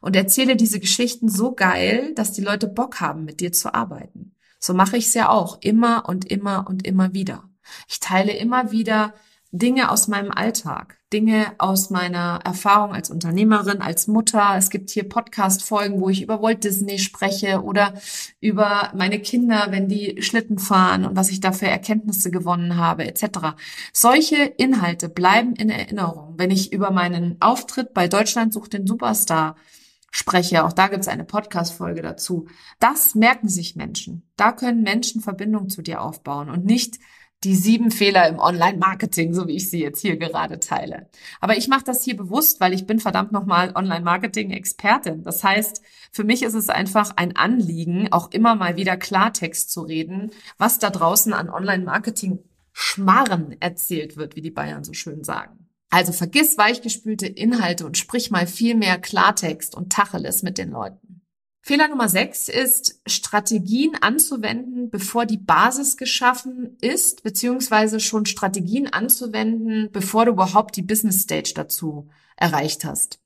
Und 0.00 0.16
erzähle 0.16 0.56
diese 0.56 0.80
Geschichten 0.80 1.28
so 1.28 1.54
geil, 1.54 2.12
dass 2.14 2.32
die 2.32 2.42
Leute 2.42 2.68
Bock 2.68 3.00
haben, 3.00 3.24
mit 3.24 3.40
dir 3.40 3.52
zu 3.52 3.74
arbeiten. 3.74 4.34
So 4.60 4.74
mache 4.74 4.96
ich 4.96 5.06
es 5.06 5.14
ja 5.14 5.28
auch 5.28 5.58
immer 5.60 6.08
und 6.08 6.24
immer 6.24 6.66
und 6.68 6.86
immer 6.86 7.14
wieder. 7.14 7.48
Ich 7.88 8.00
teile 8.00 8.32
immer 8.32 8.70
wieder 8.70 9.14
Dinge 9.50 9.90
aus 9.90 10.08
meinem 10.08 10.30
Alltag, 10.30 10.97
Dinge 11.12 11.52
aus 11.56 11.88
meiner 11.88 12.40
Erfahrung 12.44 12.92
als 12.92 13.10
Unternehmerin, 13.10 13.80
als 13.80 14.08
Mutter. 14.08 14.54
Es 14.56 14.68
gibt 14.68 14.90
hier 14.90 15.08
Podcast-Folgen, 15.08 16.00
wo 16.00 16.10
ich 16.10 16.20
über 16.20 16.42
Walt 16.42 16.64
Disney 16.64 16.98
spreche 16.98 17.62
oder 17.62 17.94
über 18.40 18.92
meine 18.94 19.18
Kinder, 19.18 19.68
wenn 19.70 19.88
die 19.88 20.20
Schlitten 20.20 20.58
fahren 20.58 21.06
und 21.06 21.16
was 21.16 21.30
ich 21.30 21.40
da 21.40 21.52
für 21.52 21.66
Erkenntnisse 21.66 22.30
gewonnen 22.30 22.76
habe, 22.76 23.06
etc. 23.06 23.56
Solche 23.92 24.36
Inhalte 24.36 25.08
bleiben 25.08 25.54
in 25.56 25.70
Erinnerung. 25.70 26.34
Wenn 26.36 26.50
ich 26.50 26.72
über 26.72 26.90
meinen 26.90 27.36
Auftritt 27.40 27.94
bei 27.94 28.06
Deutschland 28.06 28.52
sucht 28.52 28.74
den 28.74 28.86
Superstar 28.86 29.56
spreche, 30.10 30.64
auch 30.64 30.74
da 30.74 30.88
gibt 30.88 31.00
es 31.00 31.08
eine 31.08 31.24
Podcast-Folge 31.24 32.02
dazu. 32.02 32.48
Das 32.80 33.14
merken 33.14 33.48
sich 33.48 33.76
Menschen. 33.76 34.28
Da 34.36 34.52
können 34.52 34.82
Menschen 34.82 35.22
Verbindung 35.22 35.70
zu 35.70 35.80
dir 35.80 36.02
aufbauen 36.02 36.50
und 36.50 36.66
nicht 36.66 36.98
die 37.44 37.54
sieben 37.54 37.90
Fehler 37.90 38.28
im 38.28 38.38
Online-Marketing, 38.38 39.32
so 39.32 39.46
wie 39.46 39.56
ich 39.56 39.70
sie 39.70 39.80
jetzt 39.80 40.00
hier 40.00 40.16
gerade 40.16 40.58
teile. 40.58 41.08
Aber 41.40 41.56
ich 41.56 41.68
mache 41.68 41.84
das 41.84 42.02
hier 42.02 42.16
bewusst, 42.16 42.60
weil 42.60 42.74
ich 42.74 42.86
bin 42.86 42.98
verdammt 42.98 43.30
nochmal 43.30 43.72
Online-Marketing-Expertin. 43.76 45.22
Das 45.22 45.44
heißt, 45.44 45.82
für 46.10 46.24
mich 46.24 46.42
ist 46.42 46.54
es 46.54 46.68
einfach 46.68 47.12
ein 47.16 47.36
Anliegen, 47.36 48.12
auch 48.12 48.32
immer 48.32 48.56
mal 48.56 48.76
wieder 48.76 48.96
Klartext 48.96 49.70
zu 49.70 49.82
reden, 49.82 50.30
was 50.56 50.80
da 50.80 50.90
draußen 50.90 51.32
an 51.32 51.48
Online-Marketing 51.48 52.40
Schmarren 52.72 53.56
erzählt 53.60 54.16
wird, 54.16 54.36
wie 54.36 54.42
die 54.42 54.50
Bayern 54.50 54.84
so 54.84 54.92
schön 54.92 55.22
sagen. 55.24 55.68
Also 55.90 56.12
vergiss 56.12 56.58
weichgespülte 56.58 57.26
Inhalte 57.26 57.86
und 57.86 57.96
sprich 57.96 58.30
mal 58.30 58.46
viel 58.46 58.74
mehr 58.74 58.98
Klartext 58.98 59.74
und 59.74 59.90
Tacheles 59.90 60.42
mit 60.42 60.58
den 60.58 60.70
Leuten. 60.70 61.17
Fehler 61.68 61.88
Nummer 61.88 62.08
sechs 62.08 62.48
ist, 62.48 62.98
Strategien 63.04 63.94
anzuwenden, 64.00 64.88
bevor 64.88 65.26
die 65.26 65.36
Basis 65.36 65.98
geschaffen 65.98 66.78
ist, 66.80 67.22
beziehungsweise 67.22 68.00
schon 68.00 68.24
Strategien 68.24 68.90
anzuwenden, 68.90 69.90
bevor 69.92 70.24
du 70.24 70.32
überhaupt 70.32 70.76
die 70.76 70.82
Business 70.82 71.24
Stage 71.24 71.52
dazu 71.54 72.08
erreicht 72.38 72.86
hast. 72.86 73.20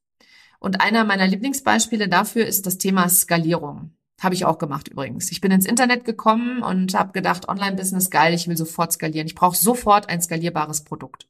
Und 0.58 0.80
einer 0.80 1.04
meiner 1.04 1.28
Lieblingsbeispiele 1.28 2.08
dafür 2.08 2.44
ist 2.44 2.66
das 2.66 2.78
Thema 2.78 3.08
Skalierung. 3.08 3.92
Habe 4.20 4.34
ich 4.34 4.44
auch 4.44 4.58
gemacht 4.58 4.88
übrigens. 4.88 5.30
Ich 5.30 5.40
bin 5.40 5.52
ins 5.52 5.64
Internet 5.64 6.04
gekommen 6.04 6.64
und 6.64 6.94
habe 6.94 7.12
gedacht, 7.12 7.48
Online-Business 7.48 8.10
geil, 8.10 8.34
ich 8.34 8.48
will 8.48 8.56
sofort 8.56 8.92
skalieren. 8.92 9.28
Ich 9.28 9.36
brauche 9.36 9.56
sofort 9.56 10.08
ein 10.08 10.20
skalierbares 10.20 10.82
Produkt. 10.82 11.28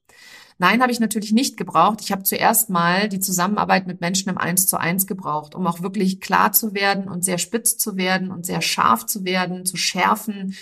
Nein, 0.59 0.83
habe 0.83 0.93
ich 0.93 1.01
natürlich 1.01 1.33
nicht 1.33 1.57
gebraucht. 1.57 2.01
Ich 2.03 2.13
habe 2.13 2.23
zuerst 2.23 2.71
mal 2.71 3.09
die 3.09 3.21
Zusammenarbeit 3.21 3.87
mit 3.87 4.01
Menschen 4.01 4.29
im 4.29 4.39
Eins 4.39 4.67
zu 4.67 4.79
eins 4.79 5.07
gebraucht, 5.07 5.55
um 5.55 5.67
auch 5.67 5.83
wirklich 5.83 6.21
klar 6.21 6.53
zu 6.53 6.75
werden 6.75 7.09
und 7.09 7.25
sehr 7.25 7.39
spitz 7.39 7.77
zu 7.77 7.97
werden 7.97 8.31
und 8.31 8.47
sehr 8.47 8.63
scharf 8.63 9.07
zu 9.07 9.25
werden, 9.25 9.65
zu 9.67 9.77
schärfen, 9.77 10.55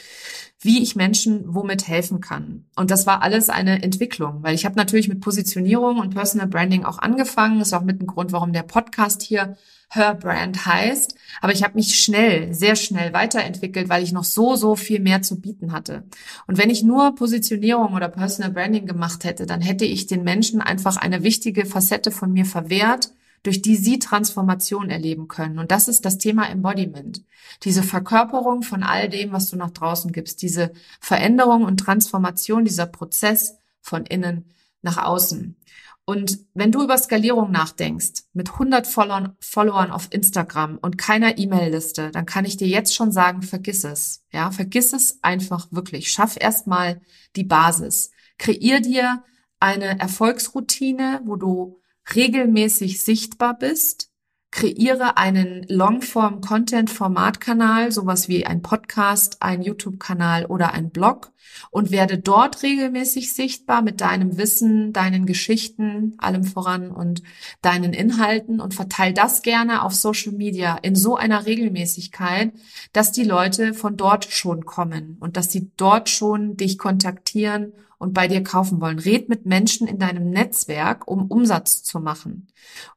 wie 0.62 0.82
ich 0.82 0.94
Menschen 0.94 1.54
womit 1.54 1.88
helfen 1.88 2.20
kann. 2.20 2.66
Und 2.76 2.90
das 2.90 3.06
war 3.06 3.22
alles 3.22 3.48
eine 3.48 3.82
Entwicklung, 3.82 4.42
weil 4.42 4.54
ich 4.54 4.66
habe 4.66 4.76
natürlich 4.76 5.08
mit 5.08 5.20
Positionierung 5.20 5.98
und 5.98 6.14
Personal 6.14 6.48
Branding 6.48 6.84
auch 6.84 6.98
angefangen. 6.98 7.58
Das 7.58 7.68
ist 7.68 7.74
auch 7.74 7.82
mit 7.82 8.00
ein 8.00 8.06
Grund, 8.06 8.32
warum 8.32 8.52
der 8.52 8.62
Podcast 8.62 9.22
hier 9.22 9.56
Her 9.88 10.14
Brand 10.14 10.66
heißt. 10.66 11.14
Aber 11.40 11.52
ich 11.52 11.64
habe 11.64 11.74
mich 11.74 11.98
schnell, 11.98 12.52
sehr 12.52 12.76
schnell 12.76 13.14
weiterentwickelt, 13.14 13.88
weil 13.88 14.04
ich 14.04 14.12
noch 14.12 14.24
so, 14.24 14.54
so 14.54 14.76
viel 14.76 15.00
mehr 15.00 15.22
zu 15.22 15.40
bieten 15.40 15.72
hatte. 15.72 16.04
Und 16.46 16.58
wenn 16.58 16.70
ich 16.70 16.82
nur 16.82 17.14
Positionierung 17.14 17.94
oder 17.94 18.08
Personal 18.08 18.52
Branding 18.52 18.86
gemacht 18.86 19.24
hätte, 19.24 19.46
dann 19.46 19.62
hätte 19.62 19.86
ich 19.86 20.06
den 20.06 20.22
Menschen 20.24 20.60
einfach 20.60 20.98
eine 20.98 21.22
wichtige 21.22 21.64
Facette 21.64 22.10
von 22.10 22.32
mir 22.32 22.44
verwehrt, 22.44 23.12
durch 23.42 23.62
die 23.62 23.76
sie 23.76 23.98
Transformation 23.98 24.90
erleben 24.90 25.28
können. 25.28 25.58
Und 25.58 25.70
das 25.70 25.88
ist 25.88 26.04
das 26.04 26.18
Thema 26.18 26.48
Embodiment. 26.48 27.24
Diese 27.62 27.82
Verkörperung 27.82 28.62
von 28.62 28.82
all 28.82 29.08
dem, 29.08 29.32
was 29.32 29.50
du 29.50 29.56
nach 29.56 29.70
draußen 29.70 30.12
gibst, 30.12 30.42
diese 30.42 30.72
Veränderung 31.00 31.64
und 31.64 31.78
Transformation, 31.78 32.64
dieser 32.64 32.86
Prozess 32.86 33.56
von 33.80 34.04
innen 34.06 34.44
nach 34.82 34.98
außen. 34.98 35.56
Und 36.04 36.40
wenn 36.54 36.72
du 36.72 36.82
über 36.82 36.98
Skalierung 36.98 37.52
nachdenkst, 37.52 38.24
mit 38.32 38.52
100 38.52 38.86
Followern 38.86 39.90
auf 39.90 40.08
Instagram 40.10 40.78
und 40.78 40.98
keiner 40.98 41.38
E-Mail-Liste, 41.38 42.10
dann 42.10 42.26
kann 42.26 42.44
ich 42.44 42.56
dir 42.56 42.66
jetzt 42.66 42.94
schon 42.94 43.12
sagen, 43.12 43.42
vergiss 43.42 43.84
es. 43.84 44.24
Ja, 44.32 44.50
vergiss 44.50 44.92
es 44.92 45.22
einfach 45.22 45.68
wirklich. 45.70 46.10
Schaff 46.10 46.36
erstmal 46.38 47.00
die 47.36 47.44
Basis. 47.44 48.10
Kreier 48.38 48.80
dir 48.80 49.22
eine 49.60 50.00
Erfolgsroutine, 50.00 51.20
wo 51.26 51.36
du 51.36 51.79
regelmäßig 52.14 53.02
sichtbar 53.02 53.58
bist 53.58 54.10
kreiere 54.52 55.16
einen 55.16 55.64
Longform-Content-Formatkanal, 55.68 57.92
sowas 57.92 58.28
wie 58.28 58.44
ein 58.46 58.62
Podcast, 58.62 59.36
ein 59.40 59.62
YouTube-Kanal 59.62 60.46
oder 60.46 60.72
ein 60.72 60.90
Blog 60.90 61.30
und 61.70 61.92
werde 61.92 62.18
dort 62.18 62.64
regelmäßig 62.64 63.32
sichtbar 63.32 63.82
mit 63.82 64.00
deinem 64.00 64.38
Wissen, 64.38 64.92
deinen 64.92 65.24
Geschichten, 65.24 66.16
allem 66.18 66.42
voran 66.44 66.90
und 66.90 67.22
deinen 67.62 67.92
Inhalten 67.92 68.60
und 68.60 68.74
verteile 68.74 69.14
das 69.14 69.42
gerne 69.42 69.84
auf 69.84 69.94
Social 69.94 70.32
Media 70.32 70.76
in 70.82 70.96
so 70.96 71.14
einer 71.16 71.46
Regelmäßigkeit, 71.46 72.52
dass 72.92 73.12
die 73.12 73.24
Leute 73.24 73.72
von 73.72 73.96
dort 73.96 74.24
schon 74.24 74.64
kommen 74.64 75.16
und 75.20 75.36
dass 75.36 75.52
sie 75.52 75.70
dort 75.76 76.08
schon 76.08 76.56
dich 76.56 76.76
kontaktieren 76.76 77.72
und 78.00 78.14
bei 78.14 78.26
dir 78.26 78.42
kaufen 78.42 78.80
wollen. 78.80 78.98
Red 78.98 79.28
mit 79.28 79.44
Menschen 79.44 79.86
in 79.86 79.98
deinem 79.98 80.30
Netzwerk, 80.30 81.06
um 81.06 81.26
Umsatz 81.26 81.82
zu 81.82 82.00
machen. 82.00 82.48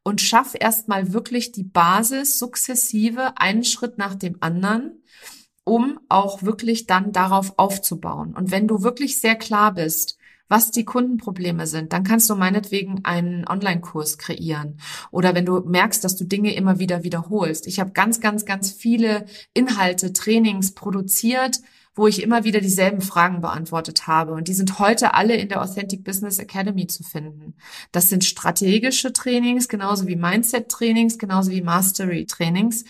Und 0.02 0.22
schaff 0.22 0.56
erstmal 0.58 1.12
wirklich 1.12 1.52
die 1.52 1.66
Basis 1.66 2.40
sukzessive, 2.40 3.34
einen 3.36 3.66
Schritt 3.66 3.98
nach 3.98 4.16
dem 4.16 4.38
anderen, 4.40 5.04
um 5.66 6.00
auch 6.08 6.42
wirklich 6.44 6.88
dann 6.88 7.12
darauf 7.12 7.60
aufzubauen. 7.60 8.34
Und 8.34 8.50
wenn 8.50 8.68
du 8.68 8.82
wirklich 8.82 9.20
sehr 9.20 9.36
klar 9.36 9.74
bist, 9.74 10.18
was 10.48 10.72
die 10.72 10.86
Kundenprobleme 10.86 11.68
sind, 11.68 11.92
dann 11.92 12.06
kannst 12.06 12.30
du 12.30 12.36
meinetwegen 12.36 13.04
einen 13.04 13.46
Online-Kurs 13.46 14.18
kreieren. 14.18 14.78
Oder 15.12 15.36
wenn 15.36 15.46
du 15.46 15.60
merkst, 15.60 16.02
dass 16.04 16.16
du 16.16 16.24
Dinge 16.24 16.56
immer 16.56 16.80
wieder 16.80 17.04
wiederholst. 17.04 17.68
Ich 17.68 17.82
habe 17.82 17.92
ganz, 17.92 18.22
ganz, 18.22 18.46
ganz 18.46 18.72
viele 18.72 19.26
Inhalte, 19.54 20.14
Trainings 20.14 20.74
produziert, 20.74 21.60
wo 21.96 22.08
ich 22.08 22.22
immer 22.22 22.44
wieder 22.44 22.60
dieselben 22.60 23.02
Fragen 23.02 23.42
beantwortet 23.42 24.08
habe. 24.08 24.34
Und 24.34 24.48
die 24.48 24.54
sind 24.54 24.80
heute 24.80 25.14
alle 25.14 25.36
in 25.36 25.50
der 25.50 25.62
Authentic 25.62 26.04
Business 26.04 26.40
Academy 26.40 26.88
zu 26.88 27.04
finden. 27.04 27.56
Das 27.92 28.10
sind 28.10 28.24
strategische 28.24 29.14
Trainings, 29.14 29.68
genauso 29.68 30.08
wie 30.08 30.16
Mindset-Trainings, 30.16 31.18
genauso 31.18 31.52
wie 31.52 31.62
Mastery-Trainings, 31.62 32.86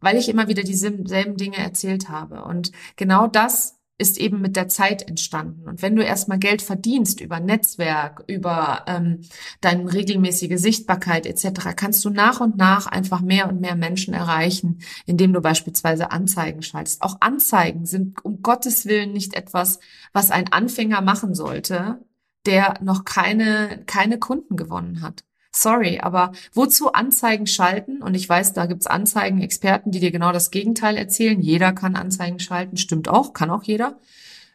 weil 0.00 0.16
ich 0.16 0.28
immer 0.28 0.48
wieder 0.48 0.64
dieselben 0.64 1.04
Dinge 1.04 1.58
erzählt 1.58 2.08
habe. 2.08 2.44
Und 2.44 2.72
genau 2.96 3.28
das 3.28 3.78
ist 3.98 4.18
eben 4.18 4.40
mit 4.40 4.56
der 4.56 4.68
Zeit 4.68 5.08
entstanden. 5.08 5.68
Und 5.68 5.82
wenn 5.82 5.94
du 5.94 6.02
erstmal 6.02 6.38
Geld 6.38 6.62
verdienst 6.62 7.20
über 7.20 7.40
Netzwerk, 7.40 8.24
über 8.26 8.84
ähm, 8.88 9.20
deine 9.60 9.92
regelmäßige 9.92 10.58
Sichtbarkeit 10.58 11.26
etc., 11.26 11.74
kannst 11.76 12.04
du 12.04 12.10
nach 12.10 12.40
und 12.40 12.56
nach 12.56 12.86
einfach 12.86 13.20
mehr 13.20 13.48
und 13.48 13.60
mehr 13.60 13.76
Menschen 13.76 14.14
erreichen, 14.14 14.80
indem 15.06 15.32
du 15.32 15.40
beispielsweise 15.40 16.10
Anzeigen 16.10 16.62
schaltest. 16.62 17.02
Auch 17.02 17.18
Anzeigen 17.20 17.86
sind 17.86 18.24
um 18.24 18.42
Gottes 18.42 18.86
Willen 18.86 19.12
nicht 19.12 19.34
etwas, 19.34 19.78
was 20.12 20.30
ein 20.30 20.52
Anfänger 20.52 21.00
machen 21.00 21.34
sollte, 21.34 22.00
der 22.46 22.74
noch 22.82 23.04
keine, 23.04 23.84
keine 23.86 24.18
Kunden 24.18 24.56
gewonnen 24.56 25.02
hat. 25.02 25.24
Sorry, 25.54 26.00
aber 26.00 26.32
wozu 26.54 26.92
Anzeigen 26.92 27.46
schalten? 27.46 28.02
Und 28.02 28.14
ich 28.14 28.26
weiß, 28.26 28.54
da 28.54 28.66
gibt's 28.66 28.86
Anzeigen-Experten, 28.86 29.90
die 29.90 30.00
dir 30.00 30.10
genau 30.10 30.32
das 30.32 30.50
Gegenteil 30.50 30.96
erzählen. 30.96 31.40
Jeder 31.40 31.72
kann 31.72 31.94
Anzeigen 31.94 32.40
schalten, 32.40 32.78
stimmt 32.78 33.08
auch, 33.08 33.34
kann 33.34 33.50
auch 33.50 33.62
jeder. 33.62 33.98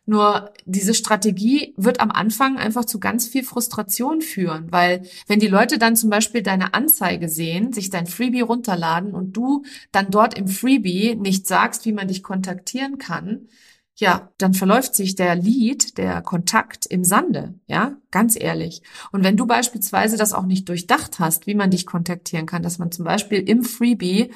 Nur 0.10 0.53
diese 0.65 0.93
Strategie 0.93 1.73
wird 1.75 1.99
am 1.99 2.12
Anfang 2.12 2.57
einfach 2.57 2.86
zu 2.86 2.97
ganz 2.99 3.27
viel 3.27 3.43
Frustration 3.43 4.21
führen, 4.21 4.71
weil 4.71 5.03
wenn 5.27 5.39
die 5.39 5.47
Leute 5.49 5.77
dann 5.77 5.97
zum 5.97 6.10
Beispiel 6.10 6.41
deine 6.41 6.73
Anzeige 6.73 7.27
sehen, 7.27 7.73
sich 7.73 7.89
dein 7.89 8.07
Freebie 8.07 8.39
runterladen 8.39 9.13
und 9.13 9.33
du 9.33 9.63
dann 9.91 10.10
dort 10.10 10.38
im 10.38 10.47
Freebie 10.47 11.15
nicht 11.15 11.45
sagst, 11.45 11.86
wie 11.86 11.91
man 11.91 12.07
dich 12.07 12.23
kontaktieren 12.23 12.99
kann, 12.99 13.49
ja, 13.97 14.31
dann 14.38 14.53
verläuft 14.53 14.95
sich 14.95 15.15
der 15.15 15.36
Lead, 15.36 15.97
der 15.97 16.21
Kontakt 16.21 16.86
im 16.86 17.03
Sande, 17.03 17.55
ja, 17.67 17.97
ganz 18.12 18.36
ehrlich. 18.39 18.81
Und 19.12 19.23
wenn 19.23 19.38
du 19.38 19.45
beispielsweise 19.45 20.17
das 20.17 20.33
auch 20.33 20.45
nicht 20.45 20.69
durchdacht 20.69 21.19
hast, 21.19 21.47
wie 21.47 21.55
man 21.55 21.71
dich 21.71 21.86
kontaktieren 21.86 22.45
kann, 22.45 22.63
dass 22.63 22.77
man 22.77 22.91
zum 22.91 23.05
Beispiel 23.05 23.39
im 23.39 23.63
Freebie 23.63 24.31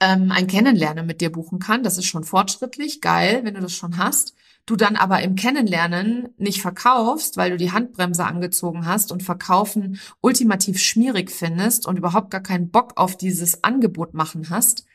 ähm, 0.00 0.32
ein 0.32 0.46
Kennenlernen 0.46 1.06
mit 1.06 1.20
dir 1.20 1.30
buchen 1.30 1.58
kann, 1.58 1.82
das 1.82 1.98
ist 1.98 2.06
schon 2.06 2.24
fortschrittlich, 2.24 3.00
geil, 3.00 3.40
wenn 3.44 3.54
du 3.54 3.60
das 3.60 3.74
schon 3.74 3.98
hast 3.98 4.34
du 4.66 4.76
dann 4.76 4.96
aber 4.96 5.22
im 5.22 5.34
Kennenlernen 5.34 6.28
nicht 6.36 6.62
verkaufst, 6.62 7.36
weil 7.36 7.50
du 7.50 7.56
die 7.56 7.72
Handbremse 7.72 8.24
angezogen 8.24 8.86
hast 8.86 9.10
und 9.10 9.22
verkaufen 9.22 9.98
ultimativ 10.20 10.78
schmierig 10.78 11.30
findest 11.30 11.86
und 11.86 11.98
überhaupt 11.98 12.30
gar 12.30 12.42
keinen 12.42 12.70
Bock 12.70 12.92
auf 12.96 13.16
dieses 13.16 13.64
Angebot 13.64 14.14
machen 14.14 14.50
hast, 14.50 14.86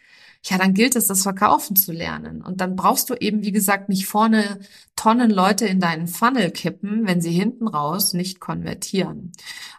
ja, 0.49 0.57
dann 0.57 0.73
gilt 0.73 0.95
es, 0.95 1.07
das 1.07 1.23
Verkaufen 1.23 1.75
zu 1.75 1.91
lernen. 1.91 2.41
Und 2.41 2.61
dann 2.61 2.75
brauchst 2.75 3.09
du 3.09 3.15
eben, 3.15 3.43
wie 3.43 3.51
gesagt, 3.51 3.89
nicht 3.89 4.07
vorne 4.07 4.59
Tonnen 4.95 5.29
Leute 5.29 5.65
in 5.65 5.79
deinen 5.79 6.07
Funnel 6.07 6.51
kippen, 6.51 7.05
wenn 7.05 7.21
sie 7.21 7.31
hinten 7.31 7.67
raus 7.67 8.13
nicht 8.13 8.39
konvertieren. 8.39 9.33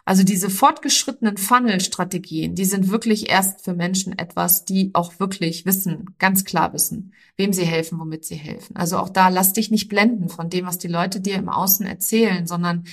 Also 0.05 0.23
diese 0.23 0.49
fortgeschrittenen 0.49 1.37
Funnel-Strategien, 1.37 2.55
die 2.55 2.65
sind 2.65 2.89
wirklich 2.89 3.29
erst 3.29 3.63
für 3.63 3.73
Menschen 3.73 4.17
etwas, 4.17 4.63
die 4.63 4.91
auch 4.93 5.19
wirklich 5.19 5.65
wissen, 5.65 6.15
ganz 6.19 6.45
klar 6.45 6.71
wissen, 6.73 7.13
wem 7.35 7.51
sie 7.51 7.65
helfen, 7.65 7.99
womit 7.99 8.25
sie 8.25 8.35
helfen. 8.35 8.75
Also 8.75 8.97
auch 8.97 9.09
da 9.09 9.29
lass 9.29 9.53
dich 9.53 9.71
nicht 9.71 9.89
blenden 9.89 10.29
von 10.29 10.49
dem, 10.49 10.65
was 10.67 10.77
die 10.77 10.87
Leute 10.87 11.19
dir 11.19 11.35
im 11.35 11.49
Außen 11.49 11.85
erzählen, 11.85 12.45
sondern 12.45 12.85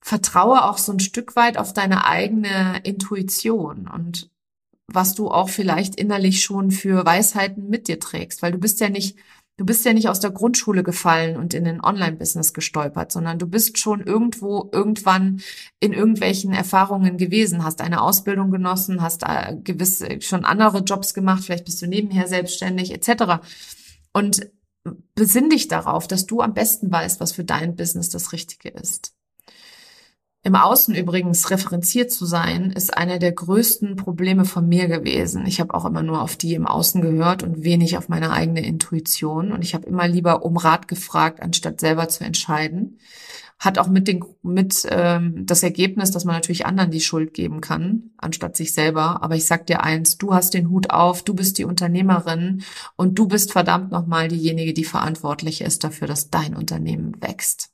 vertraue 0.00 0.64
auch 0.64 0.76
so 0.76 0.92
ein 0.92 1.00
Stück 1.00 1.34
weit 1.34 1.56
auf 1.56 1.72
deine 1.72 2.06
eigene 2.06 2.80
Intuition 2.84 3.88
und 3.88 4.30
was 4.86 5.14
du 5.14 5.30
auch 5.30 5.48
vielleicht 5.48 5.94
innerlich 5.96 6.42
schon 6.42 6.70
für 6.70 7.04
Weisheiten 7.04 7.68
mit 7.68 7.88
dir 7.88 7.98
trägst, 7.98 8.42
weil 8.42 8.52
du 8.52 8.58
bist 8.58 8.80
ja 8.80 8.88
nicht, 8.88 9.16
du 9.56 9.64
bist 9.64 9.84
ja 9.84 9.92
nicht 9.92 10.08
aus 10.08 10.20
der 10.20 10.30
Grundschule 10.30 10.82
gefallen 10.82 11.36
und 11.36 11.54
in 11.54 11.64
den 11.64 11.82
Online-Business 11.82 12.52
gestolpert, 12.52 13.12
sondern 13.12 13.38
du 13.38 13.46
bist 13.46 13.78
schon 13.78 14.02
irgendwo 14.02 14.68
irgendwann 14.72 15.40
in 15.80 15.92
irgendwelchen 15.92 16.52
Erfahrungen 16.52 17.16
gewesen, 17.16 17.64
hast 17.64 17.80
eine 17.80 18.02
Ausbildung 18.02 18.50
genossen, 18.50 19.00
hast 19.00 19.22
äh, 19.22 19.56
gewisse 19.62 20.20
schon 20.20 20.44
andere 20.44 20.80
Jobs 20.80 21.14
gemacht, 21.14 21.44
vielleicht 21.44 21.64
bist 21.64 21.80
du 21.80 21.86
nebenher 21.86 22.26
selbstständig 22.28 22.92
etc. 22.92 23.40
Und 24.12 24.50
besinn 25.14 25.50
dich 25.50 25.68
darauf, 25.68 26.06
dass 26.08 26.26
du 26.26 26.40
am 26.40 26.54
besten 26.54 26.90
weißt, 26.90 27.20
was 27.20 27.32
für 27.32 27.44
dein 27.44 27.76
Business 27.76 28.10
das 28.10 28.32
Richtige 28.32 28.68
ist. 28.68 29.14
Im 30.46 30.56
Außen 30.56 30.94
übrigens 30.94 31.50
referenziert 31.50 32.12
zu 32.12 32.26
sein, 32.26 32.70
ist 32.70 32.98
einer 32.98 33.18
der 33.18 33.32
größten 33.32 33.96
Probleme 33.96 34.44
von 34.44 34.68
mir 34.68 34.88
gewesen. 34.88 35.46
Ich 35.46 35.58
habe 35.58 35.72
auch 35.72 35.86
immer 35.86 36.02
nur 36.02 36.20
auf 36.20 36.36
die 36.36 36.52
im 36.52 36.66
Außen 36.66 37.00
gehört 37.00 37.42
und 37.42 37.64
wenig 37.64 37.96
auf 37.96 38.10
meine 38.10 38.30
eigene 38.30 38.62
Intuition. 38.62 39.52
Und 39.52 39.62
ich 39.62 39.72
habe 39.72 39.86
immer 39.86 40.06
lieber 40.06 40.44
um 40.44 40.58
Rat 40.58 40.86
gefragt, 40.86 41.40
anstatt 41.40 41.80
selber 41.80 42.10
zu 42.10 42.24
entscheiden. 42.24 42.98
Hat 43.58 43.78
auch 43.78 43.88
mit, 43.88 44.06
den, 44.06 44.22
mit 44.42 44.86
ähm, 44.90 45.46
das 45.46 45.62
Ergebnis, 45.62 46.10
dass 46.10 46.26
man 46.26 46.34
natürlich 46.34 46.66
anderen 46.66 46.90
die 46.90 47.00
Schuld 47.00 47.32
geben 47.32 47.62
kann, 47.62 48.10
anstatt 48.18 48.54
sich 48.54 48.74
selber. 48.74 49.22
Aber 49.22 49.36
ich 49.36 49.46
sag 49.46 49.66
dir 49.66 49.82
eins, 49.82 50.18
du 50.18 50.34
hast 50.34 50.52
den 50.52 50.68
Hut 50.68 50.90
auf, 50.90 51.22
du 51.22 51.32
bist 51.32 51.56
die 51.56 51.64
Unternehmerin 51.64 52.64
und 52.96 53.18
du 53.18 53.28
bist 53.28 53.50
verdammt 53.50 53.92
nochmal 53.92 54.28
diejenige, 54.28 54.74
die 54.74 54.84
verantwortlich 54.84 55.62
ist 55.62 55.84
dafür, 55.84 56.06
dass 56.06 56.28
dein 56.28 56.54
Unternehmen 56.54 57.16
wächst. 57.22 57.73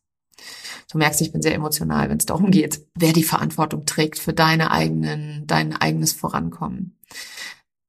Du 0.91 0.99
merkst, 0.99 1.21
ich 1.21 1.33
bin 1.33 1.41
sehr 1.41 1.55
emotional, 1.55 2.11
wenn 2.11 2.19
es 2.19 2.27
darum 2.27 2.51
geht, 2.51 2.85
wer 2.97 3.13
die 3.13 3.23
Verantwortung 3.23 3.87
trägt 3.87 4.19
für 4.19 4.33
deine 4.33 4.73
eigenen, 4.73 5.47
dein 5.47 5.77
eigenes 5.77 6.13
Vorankommen. 6.13 6.99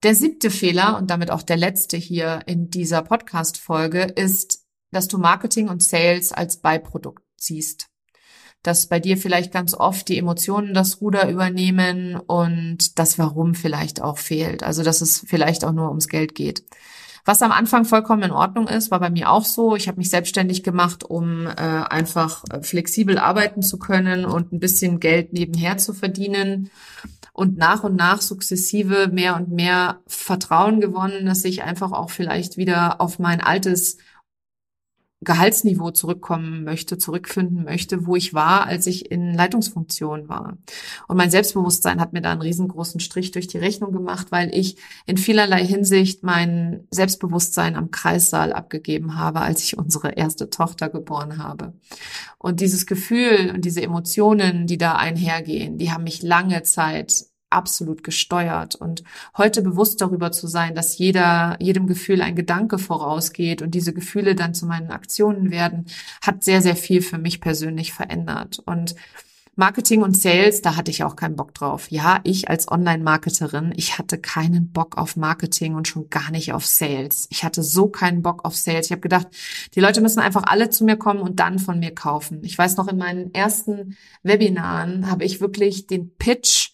Der 0.04 0.14
siebte 0.14 0.52
Fehler 0.52 0.98
und 0.98 1.10
damit 1.10 1.32
auch 1.32 1.42
der 1.42 1.58
letzte 1.58 1.98
hier 1.98 2.42
in 2.46 2.70
dieser 2.70 3.02
Podcast-Folge 3.02 4.04
ist, 4.04 4.66
dass 4.92 5.08
du 5.08 5.18
Marketing 5.18 5.68
und 5.68 5.82
Sales 5.82 6.32
als 6.32 6.58
Beiprodukt 6.58 7.24
siehst. 7.38 7.88
Dass 8.62 8.88
bei 8.88 9.00
dir 9.00 9.18
vielleicht 9.18 9.52
ganz 9.52 9.74
oft 9.74 10.08
die 10.08 10.18
Emotionen 10.18 10.76
das 10.76 11.02
Ruder 11.02 11.28
übernehmen 11.28 12.16
und 12.16 13.00
das 13.00 13.18
Warum 13.18 13.56
vielleicht 13.56 14.02
auch 14.02 14.20
fehlt. 14.20 14.62
Also, 14.62 14.84
dass 14.84 15.02
es 15.02 15.24
vielleicht 15.26 15.66
auch 15.66 15.72
nur 15.72 15.90
ums 15.90 16.08
Geld 16.08 16.36
geht. 16.36 16.64
Was 17.26 17.42
am 17.42 17.52
Anfang 17.52 17.86
vollkommen 17.86 18.24
in 18.24 18.32
Ordnung 18.32 18.68
ist, 18.68 18.92
war 18.92 19.00
bei 19.00 19.10
mir 19.10 19.30
auch 19.30 19.46
so. 19.46 19.76
Ich 19.76 19.88
habe 19.88 19.98
mich 19.98 20.10
selbstständig 20.10 20.64
gemacht, 20.64 21.04
um 21.04 21.46
äh, 21.46 21.52
einfach 21.52 22.44
äh, 22.52 22.62
flexibel 22.64 23.18
arbeiten 23.18 23.62
zu 23.62 23.78
können 23.78 24.26
und 24.26 24.52
ein 24.52 24.60
bisschen 24.60 25.00
Geld 25.00 25.34
nebenher 25.34 25.78
zu 25.78 25.94
verdienen. 25.94 26.72
Und 27.34 27.58
nach 27.58 27.84
und 27.84 27.96
nach 27.96 28.22
sukzessive 28.22 29.08
mehr 29.12 29.36
und 29.36 29.50
mehr 29.50 30.02
Vertrauen 30.06 30.82
gewonnen, 30.82 31.26
dass 31.26 31.46
ich 31.46 31.64
einfach 31.64 31.92
auch 31.92 32.10
vielleicht 32.10 32.58
wieder 32.58 33.00
auf 33.00 33.20
mein 33.20 33.40
altes 33.40 33.98
Gehaltsniveau 35.24 35.92
zurückkommen 35.92 36.64
möchte, 36.64 36.98
zurückfinden 36.98 37.64
möchte, 37.64 38.08
wo 38.08 38.16
ich 38.16 38.34
war, 38.34 38.66
als 38.66 38.88
ich 38.88 39.12
in 39.12 39.34
Leitungsfunktion 39.34 40.30
war. 40.30 40.58
Und 41.08 41.18
mein 41.18 41.30
Selbstbewusstsein 41.30 42.02
hat 42.02 42.12
mir 42.12 42.22
da 42.22 42.32
einen 42.32 42.42
riesengroßen 42.42 43.00
Strich 43.00 43.30
durch 43.32 43.48
die 43.48 43.60
Rechnung 43.60 43.92
gemacht, 43.92 44.28
weil 44.32 44.50
ich 44.54 44.78
in 45.06 45.18
vielerlei 45.18 45.64
Hinsicht 45.64 46.24
mein 46.24 46.88
Selbstbewusstsein 46.90 47.76
am 47.76 47.92
Kreissaal 47.92 48.52
abgegeben 48.52 49.16
habe, 49.16 49.42
als 49.42 49.64
ich 49.64 49.78
unsere 49.78 50.14
erste 50.14 50.50
Tochter 50.50 50.90
geboren 50.90 51.38
habe. 51.38 51.74
Und 52.40 52.60
dieses 52.60 52.88
Gefühl 52.88 53.52
und 53.54 53.64
diese 53.64 53.84
Emotionen, 53.84 54.66
die 54.66 54.80
da 54.80 54.96
einhergehen, 54.96 55.78
die 55.78 55.92
haben 55.92 56.04
mich 56.04 56.24
lange 56.24 56.64
Zeit 56.64 57.26
absolut 57.52 58.04
gesteuert. 58.04 58.76
Und 58.76 59.04
heute 59.38 59.62
bewusst 59.62 60.02
darüber 60.02 60.32
zu 60.32 60.48
sein, 60.48 60.76
dass 60.76 60.98
jeder, 60.98 61.58
jedem 61.60 61.88
Gefühl 61.88 62.22
ein 62.22 62.36
Gedanke 62.36 62.78
vorausgeht 62.78 63.62
und 63.62 63.72
diese 63.72 63.94
Gefühle 63.94 64.36
dann 64.36 64.54
zu 64.54 64.66
meinen 64.66 64.92
Aktionen 64.92 65.52
werden, 65.52 65.86
hat 66.22 66.44
sehr, 66.44 66.62
sehr 66.62 66.76
viel 66.76 67.02
für 67.02 67.18
mich 67.18 67.42
persönlich 67.42 67.94
verändert. 67.94 68.60
Und 68.66 68.96
Marketing 69.56 70.02
und 70.02 70.16
Sales, 70.16 70.62
da 70.62 70.78
hatte 70.78 70.92
ich 70.92 71.04
auch 71.04 71.18
keinen 71.18 71.36
Bock 71.36 71.54
drauf. 71.54 71.92
Ja, 71.92 72.22
ich 72.24 72.50
als 72.50 72.72
Online-Marketerin, 72.72 73.74
ich 73.76 73.98
hatte 73.98 74.18
keinen 74.18 74.72
Bock 74.72 74.98
auf 74.98 75.18
Marketing 75.18 75.76
und 75.76 75.90
schon 75.90 76.10
gar 76.10 76.32
nicht 76.32 76.54
auf 76.54 76.66
Sales. 76.66 77.28
Ich 77.30 77.44
hatte 77.44 77.62
so 77.62 77.88
keinen 77.88 78.22
Bock 78.22 78.46
auf 78.46 78.56
Sales. 78.56 78.86
Ich 78.86 78.92
habe 78.92 79.02
gedacht, 79.02 79.28
die 79.76 79.82
Leute 79.82 80.00
müssen 80.00 80.20
einfach 80.20 80.44
alle 80.48 80.70
zu 80.70 80.86
mir 80.86 80.96
kommen 80.96 81.20
und 81.20 81.42
dann 81.42 81.60
von 81.60 81.80
mir 81.80 81.94
kaufen. 81.94 82.40
Ich 82.44 82.58
weiß 82.58 82.78
noch, 82.78 82.88
in 82.88 82.98
meinen 82.98 83.34
ersten 83.34 83.98
Webinaren 84.24 85.12
habe 85.12 85.26
ich 85.26 85.42
wirklich 85.42 85.86
den 85.86 86.16
Pitch 86.16 86.71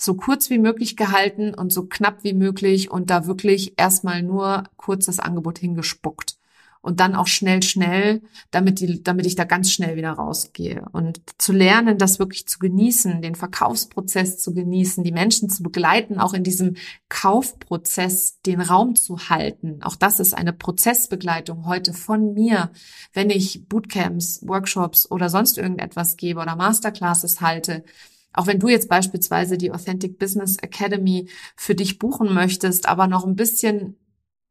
so 0.00 0.14
kurz 0.14 0.48
wie 0.48 0.58
möglich 0.58 0.96
gehalten 0.96 1.52
und 1.52 1.72
so 1.72 1.84
knapp 1.84 2.24
wie 2.24 2.32
möglich 2.32 2.90
und 2.90 3.10
da 3.10 3.26
wirklich 3.26 3.74
erstmal 3.76 4.22
nur 4.22 4.64
kurz 4.76 5.06
das 5.06 5.20
Angebot 5.20 5.58
hingespuckt. 5.58 6.38
Und 6.82 7.00
dann 7.00 7.14
auch 7.14 7.26
schnell, 7.26 7.62
schnell, 7.62 8.22
damit, 8.50 8.80
die, 8.80 9.02
damit 9.02 9.26
ich 9.26 9.34
da 9.34 9.44
ganz 9.44 9.70
schnell 9.70 9.96
wieder 9.96 10.12
rausgehe. 10.12 10.86
Und 10.92 11.20
zu 11.36 11.52
lernen, 11.52 11.98
das 11.98 12.18
wirklich 12.18 12.48
zu 12.48 12.58
genießen, 12.58 13.20
den 13.20 13.34
Verkaufsprozess 13.34 14.38
zu 14.38 14.54
genießen, 14.54 15.04
die 15.04 15.12
Menschen 15.12 15.50
zu 15.50 15.62
begleiten, 15.62 16.18
auch 16.18 16.32
in 16.32 16.42
diesem 16.42 16.76
Kaufprozess 17.10 18.40
den 18.46 18.62
Raum 18.62 18.96
zu 18.96 19.28
halten. 19.28 19.82
Auch 19.82 19.94
das 19.96 20.20
ist 20.20 20.32
eine 20.32 20.54
Prozessbegleitung 20.54 21.66
heute 21.66 21.92
von 21.92 22.32
mir, 22.32 22.70
wenn 23.12 23.28
ich 23.28 23.68
Bootcamps, 23.68 24.48
Workshops 24.48 25.10
oder 25.10 25.28
sonst 25.28 25.58
irgendetwas 25.58 26.16
gebe 26.16 26.40
oder 26.40 26.56
Masterclasses 26.56 27.42
halte 27.42 27.84
auch 28.32 28.46
wenn 28.46 28.58
du 28.58 28.68
jetzt 28.68 28.88
beispielsweise 28.88 29.58
die 29.58 29.72
Authentic 29.72 30.18
Business 30.18 30.56
Academy 30.58 31.28
für 31.56 31.74
dich 31.74 31.98
buchen 31.98 32.32
möchtest, 32.32 32.88
aber 32.88 33.06
noch 33.06 33.26
ein 33.26 33.36
bisschen 33.36 33.96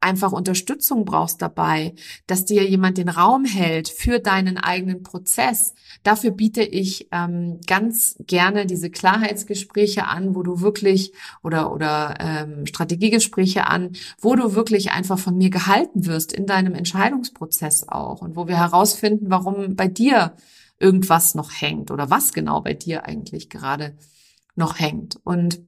einfach 0.00 0.32
Unterstützung 0.32 1.04
brauchst 1.04 1.42
dabei, 1.42 1.94
dass 2.26 2.46
dir 2.46 2.66
jemand 2.68 2.98
den 2.98 3.08
Raum 3.08 3.44
hält 3.44 3.88
für 3.88 4.18
deinen 4.18 4.56
eigenen 4.56 5.02
Prozess. 5.02 5.74
Dafür 6.02 6.30
biete 6.30 6.62
ich 6.62 7.08
ähm, 7.12 7.60
ganz 7.66 8.16
gerne 8.26 8.66
diese 8.66 8.90
Klarheitsgespräche 8.90 10.06
an, 10.06 10.34
wo 10.34 10.42
du 10.42 10.60
wirklich 10.60 11.12
oder 11.42 11.72
oder 11.72 12.14
ähm, 12.18 12.66
Strategiegespräche 12.66 13.66
an, 13.66 13.92
wo 14.18 14.34
du 14.34 14.54
wirklich 14.54 14.90
einfach 14.92 15.18
von 15.18 15.36
mir 15.36 15.50
gehalten 15.50 16.06
wirst 16.06 16.32
in 16.32 16.46
deinem 16.46 16.74
Entscheidungsprozess 16.74 17.86
auch 17.88 18.22
und 18.22 18.36
wo 18.36 18.48
wir 18.48 18.56
herausfinden, 18.56 19.26
warum 19.28 19.76
bei 19.76 19.86
dir 19.86 20.34
irgendwas 20.80 21.34
noch 21.34 21.52
hängt 21.52 21.90
oder 21.90 22.10
was 22.10 22.32
genau 22.32 22.60
bei 22.62 22.74
dir 22.74 23.04
eigentlich 23.04 23.50
gerade 23.50 23.96
noch 24.56 24.80
hängt. 24.80 25.20
Und 25.24 25.62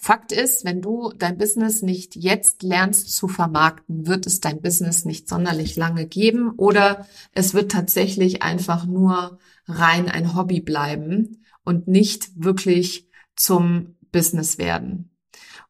Fakt 0.00 0.30
ist, 0.30 0.64
wenn 0.64 0.80
du 0.80 1.12
dein 1.18 1.38
Business 1.38 1.82
nicht 1.82 2.14
jetzt 2.14 2.62
lernst 2.62 3.14
zu 3.14 3.26
vermarkten, 3.26 4.06
wird 4.06 4.26
es 4.26 4.40
dein 4.40 4.62
Business 4.62 5.04
nicht 5.04 5.28
sonderlich 5.28 5.74
lange 5.74 6.06
geben 6.06 6.50
oder 6.50 7.06
es 7.32 7.52
wird 7.52 7.72
tatsächlich 7.72 8.42
einfach 8.42 8.86
nur 8.86 9.38
rein 9.66 10.08
ein 10.08 10.36
Hobby 10.36 10.60
bleiben 10.60 11.44
und 11.64 11.88
nicht 11.88 12.30
wirklich 12.36 13.08
zum 13.34 13.96
Business 14.12 14.56
werden. 14.56 15.10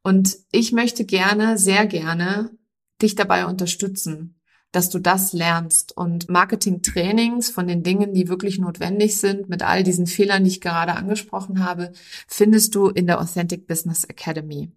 Und 0.03 0.37
ich 0.53 0.73
möchte 0.73 1.07
gerne, 1.07 1.57
sehr 1.57 1.87
gerne 1.87 2.51
dich 3.01 3.15
dabei 3.15 3.47
unterstützen, 3.47 4.38
dass 4.73 4.91
du 4.91 4.99
das 4.99 5.33
lernst. 5.33 5.97
Und 5.97 6.29
Marketing-Trainings 6.29 7.51
von 7.51 7.67
den 7.67 7.83
Dingen, 7.83 8.13
die 8.13 8.29
wirklich 8.29 8.59
notwendig 8.59 9.17
sind, 9.19 9.49
mit 9.49 9.63
all 9.63 9.83
diesen 9.83 10.07
Fehlern, 10.07 10.45
die 10.45 10.51
ich 10.51 10.61
gerade 10.61 10.95
angesprochen 10.95 11.65
habe, 11.65 11.93
findest 12.27 12.75
du 12.75 12.89
in 12.89 13.07
der 13.07 13.21
Authentic 13.21 13.67
Business 13.67 14.05
Academy. 14.05 14.71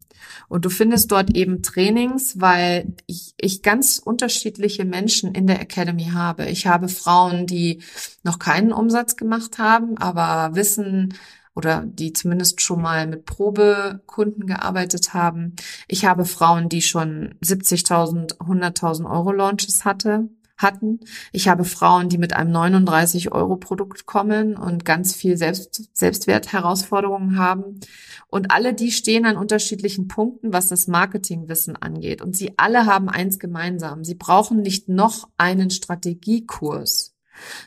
Und 0.47 0.65
du 0.65 0.69
findest 0.69 1.11
dort 1.11 1.35
eben 1.35 1.63
Trainings, 1.63 2.39
weil 2.39 2.93
ich, 3.05 3.33
ich 3.37 3.61
ganz 3.63 3.99
unterschiedliche 4.03 4.85
Menschen 4.85 5.33
in 5.33 5.47
der 5.47 5.61
Academy 5.61 6.11
habe. 6.13 6.45
Ich 6.45 6.67
habe 6.67 6.87
Frauen, 6.87 7.47
die 7.47 7.81
noch 8.23 8.39
keinen 8.39 8.71
Umsatz 8.71 9.15
gemacht 9.15 9.57
haben, 9.57 9.97
aber 9.97 10.55
wissen, 10.55 11.13
oder 11.61 11.83
die 11.85 12.11
zumindest 12.11 12.59
schon 12.59 12.81
mal 12.81 13.05
mit 13.05 13.25
Probekunden 13.25 14.47
gearbeitet 14.47 15.13
haben. 15.13 15.55
Ich 15.87 16.05
habe 16.05 16.25
Frauen, 16.25 16.69
die 16.69 16.81
schon 16.81 17.35
70.000, 17.43 18.39
100.000 18.39 19.07
Euro 19.07 19.31
Launches 19.31 19.85
hatte, 19.85 20.27
hatten. 20.57 21.01
Ich 21.31 21.47
habe 21.47 21.65
Frauen, 21.65 22.09
die 22.09 22.17
mit 22.17 22.33
einem 22.33 22.51
39 22.51 23.31
Euro 23.31 23.57
Produkt 23.57 24.07
kommen 24.07 24.57
und 24.57 24.83
ganz 24.85 25.13
viel 25.13 25.37
Selbst, 25.37 25.89
Selbstwertherausforderungen 25.93 27.37
haben. 27.37 27.79
Und 28.27 28.49
alle 28.49 28.73
die 28.73 28.91
stehen 28.91 29.25
an 29.25 29.37
unterschiedlichen 29.37 30.07
Punkten, 30.07 30.51
was 30.51 30.67
das 30.67 30.87
Marketingwissen 30.87 31.75
angeht. 31.75 32.23
Und 32.23 32.35
sie 32.35 32.57
alle 32.57 32.87
haben 32.87 33.07
eins 33.07 33.37
gemeinsam. 33.37 34.03
Sie 34.03 34.15
brauchen 34.15 34.61
nicht 34.61 34.89
noch 34.89 35.29
einen 35.37 35.69
Strategiekurs, 35.69 37.15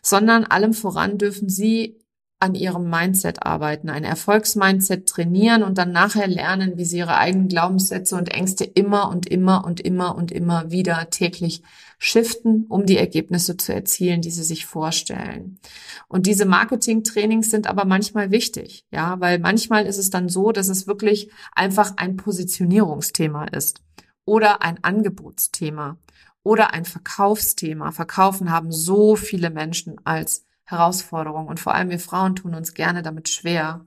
sondern 0.02 0.42
allem 0.42 0.72
voran 0.72 1.16
dürfen 1.16 1.48
sie 1.48 2.00
an 2.44 2.54
ihrem 2.54 2.90
Mindset 2.90 3.42
arbeiten, 3.42 3.88
ein 3.88 4.04
Erfolgsmindset 4.04 5.08
trainieren 5.08 5.62
und 5.62 5.78
dann 5.78 5.92
nachher 5.92 6.26
lernen, 6.28 6.76
wie 6.76 6.84
sie 6.84 6.98
ihre 6.98 7.16
eigenen 7.16 7.48
Glaubenssätze 7.48 8.16
und 8.16 8.28
Ängste 8.28 8.64
immer 8.64 9.08
und 9.08 9.26
immer 9.26 9.64
und 9.64 9.80
immer 9.80 10.14
und 10.14 10.30
immer 10.30 10.70
wieder 10.70 11.08
täglich 11.08 11.62
shiften, 11.98 12.66
um 12.68 12.84
die 12.84 12.98
Ergebnisse 12.98 13.56
zu 13.56 13.72
erzielen, 13.72 14.20
die 14.20 14.30
sie 14.30 14.42
sich 14.42 14.66
vorstellen. 14.66 15.58
Und 16.06 16.26
diese 16.26 16.44
Marketing-Trainings 16.44 17.50
sind 17.50 17.66
aber 17.66 17.86
manchmal 17.86 18.30
wichtig, 18.30 18.84
ja, 18.92 19.18
weil 19.20 19.38
manchmal 19.38 19.86
ist 19.86 19.98
es 19.98 20.10
dann 20.10 20.28
so, 20.28 20.52
dass 20.52 20.68
es 20.68 20.86
wirklich 20.86 21.30
einfach 21.52 21.94
ein 21.96 22.16
Positionierungsthema 22.16 23.46
ist 23.46 23.80
oder 24.26 24.60
ein 24.62 24.84
Angebotsthema 24.84 25.96
oder 26.42 26.74
ein 26.74 26.84
Verkaufsthema. 26.84 27.90
Verkaufen 27.90 28.50
haben 28.50 28.70
so 28.70 29.16
viele 29.16 29.48
Menschen 29.48 29.96
als 30.04 30.44
Herausforderung. 30.64 31.48
Und 31.48 31.60
vor 31.60 31.74
allem 31.74 31.90
wir 31.90 31.98
Frauen 31.98 32.36
tun 32.36 32.54
uns 32.54 32.74
gerne 32.74 33.02
damit 33.02 33.28
schwer. 33.28 33.86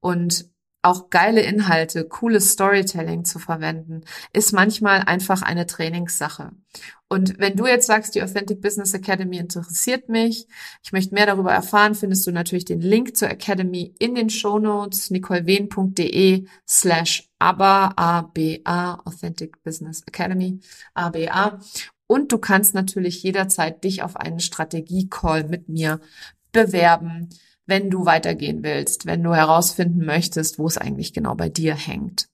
Und 0.00 0.48
auch 0.84 1.08
geile 1.08 1.40
Inhalte, 1.40 2.04
cooles 2.04 2.50
Storytelling 2.50 3.24
zu 3.24 3.38
verwenden, 3.38 4.02
ist 4.32 4.52
manchmal 4.52 5.00
einfach 5.00 5.40
eine 5.40 5.66
Trainingssache. 5.66 6.52
Und 7.08 7.38
wenn 7.38 7.56
du 7.56 7.66
jetzt 7.66 7.86
sagst, 7.86 8.14
die 8.14 8.22
Authentic 8.22 8.60
Business 8.60 8.92
Academy 8.92 9.38
interessiert 9.38 10.08
mich, 10.08 10.46
ich 10.82 10.92
möchte 10.92 11.14
mehr 11.14 11.26
darüber 11.26 11.52
erfahren, 11.52 11.94
findest 11.94 12.26
du 12.26 12.32
natürlich 12.32 12.64
den 12.64 12.80
Link 12.80 13.16
zur 13.16 13.30
Academy 13.30 13.94
in 13.98 14.14
den 14.14 14.30
Show 14.30 14.58
Notes, 14.58 15.10
nicolewehn.de 15.10 16.46
slash 16.68 17.30
ABA, 17.38 17.92
A-B-A, 17.96 18.94
Authentic 19.04 19.62
Business 19.62 20.02
Academy, 20.06 20.60
A-B-A. 20.94 21.60
Und 22.06 22.32
du 22.32 22.38
kannst 22.38 22.74
natürlich 22.74 23.22
jederzeit 23.22 23.82
dich 23.84 24.02
auf 24.02 24.16
einen 24.16 24.40
Strategie-Call 24.40 25.44
mit 25.44 25.68
mir 25.68 26.00
bewerben, 26.52 27.30
wenn 27.66 27.90
du 27.90 28.04
weitergehen 28.04 28.62
willst, 28.62 29.06
wenn 29.06 29.22
du 29.22 29.34
herausfinden 29.34 30.04
möchtest, 30.04 30.58
wo 30.58 30.66
es 30.66 30.78
eigentlich 30.78 31.12
genau 31.12 31.34
bei 31.34 31.48
dir 31.48 31.74
hängt. 31.74 32.28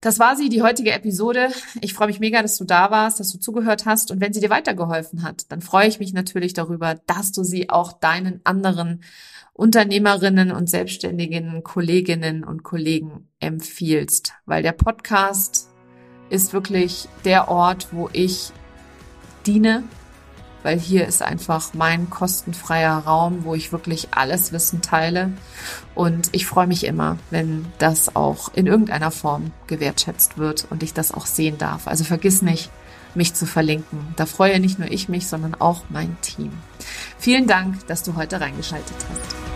Das 0.00 0.18
war 0.18 0.36
sie, 0.36 0.48
die 0.48 0.62
heutige 0.62 0.92
Episode. 0.92 1.50
Ich 1.80 1.94
freue 1.94 2.08
mich 2.08 2.18
mega, 2.18 2.42
dass 2.42 2.56
du 2.56 2.64
da 2.64 2.90
warst, 2.90 3.20
dass 3.20 3.30
du 3.30 3.38
zugehört 3.38 3.86
hast. 3.86 4.10
Und 4.10 4.20
wenn 4.20 4.32
sie 4.32 4.40
dir 4.40 4.50
weitergeholfen 4.50 5.22
hat, 5.22 5.50
dann 5.52 5.60
freue 5.60 5.86
ich 5.86 6.00
mich 6.00 6.12
natürlich 6.12 6.54
darüber, 6.54 6.96
dass 7.06 7.30
du 7.30 7.44
sie 7.44 7.70
auch 7.70 7.92
deinen 7.92 8.40
anderen 8.42 9.04
Unternehmerinnen 9.52 10.50
und 10.50 10.68
selbstständigen 10.68 11.62
Kolleginnen 11.62 12.42
und 12.42 12.64
Kollegen 12.64 13.28
empfiehlst, 13.38 14.32
weil 14.44 14.64
der 14.64 14.72
Podcast 14.72 15.71
ist 16.32 16.54
wirklich 16.54 17.08
der 17.26 17.48
Ort, 17.48 17.88
wo 17.92 18.08
ich 18.12 18.52
diene, 19.46 19.84
weil 20.62 20.78
hier 20.78 21.06
ist 21.06 21.20
einfach 21.20 21.74
mein 21.74 22.08
kostenfreier 22.08 22.98
Raum, 22.98 23.44
wo 23.44 23.54
ich 23.54 23.70
wirklich 23.70 24.08
alles 24.12 24.50
Wissen 24.50 24.80
teile. 24.80 25.32
Und 25.94 26.30
ich 26.32 26.46
freue 26.46 26.66
mich 26.66 26.84
immer, 26.84 27.18
wenn 27.30 27.66
das 27.78 28.16
auch 28.16 28.50
in 28.54 28.66
irgendeiner 28.66 29.10
Form 29.10 29.50
gewertschätzt 29.66 30.38
wird 30.38 30.66
und 30.70 30.82
ich 30.82 30.94
das 30.94 31.12
auch 31.12 31.26
sehen 31.26 31.58
darf. 31.58 31.86
Also 31.86 32.04
vergiss 32.04 32.40
nicht, 32.40 32.70
mich 33.14 33.34
zu 33.34 33.44
verlinken. 33.44 34.14
Da 34.16 34.24
freue 34.24 34.58
nicht 34.58 34.78
nur 34.78 34.90
ich 34.90 35.10
mich, 35.10 35.26
sondern 35.26 35.54
auch 35.54 35.82
mein 35.90 36.16
Team. 36.22 36.52
Vielen 37.18 37.46
Dank, 37.46 37.86
dass 37.88 38.04
du 38.04 38.16
heute 38.16 38.40
reingeschaltet 38.40 38.96
hast. 39.10 39.51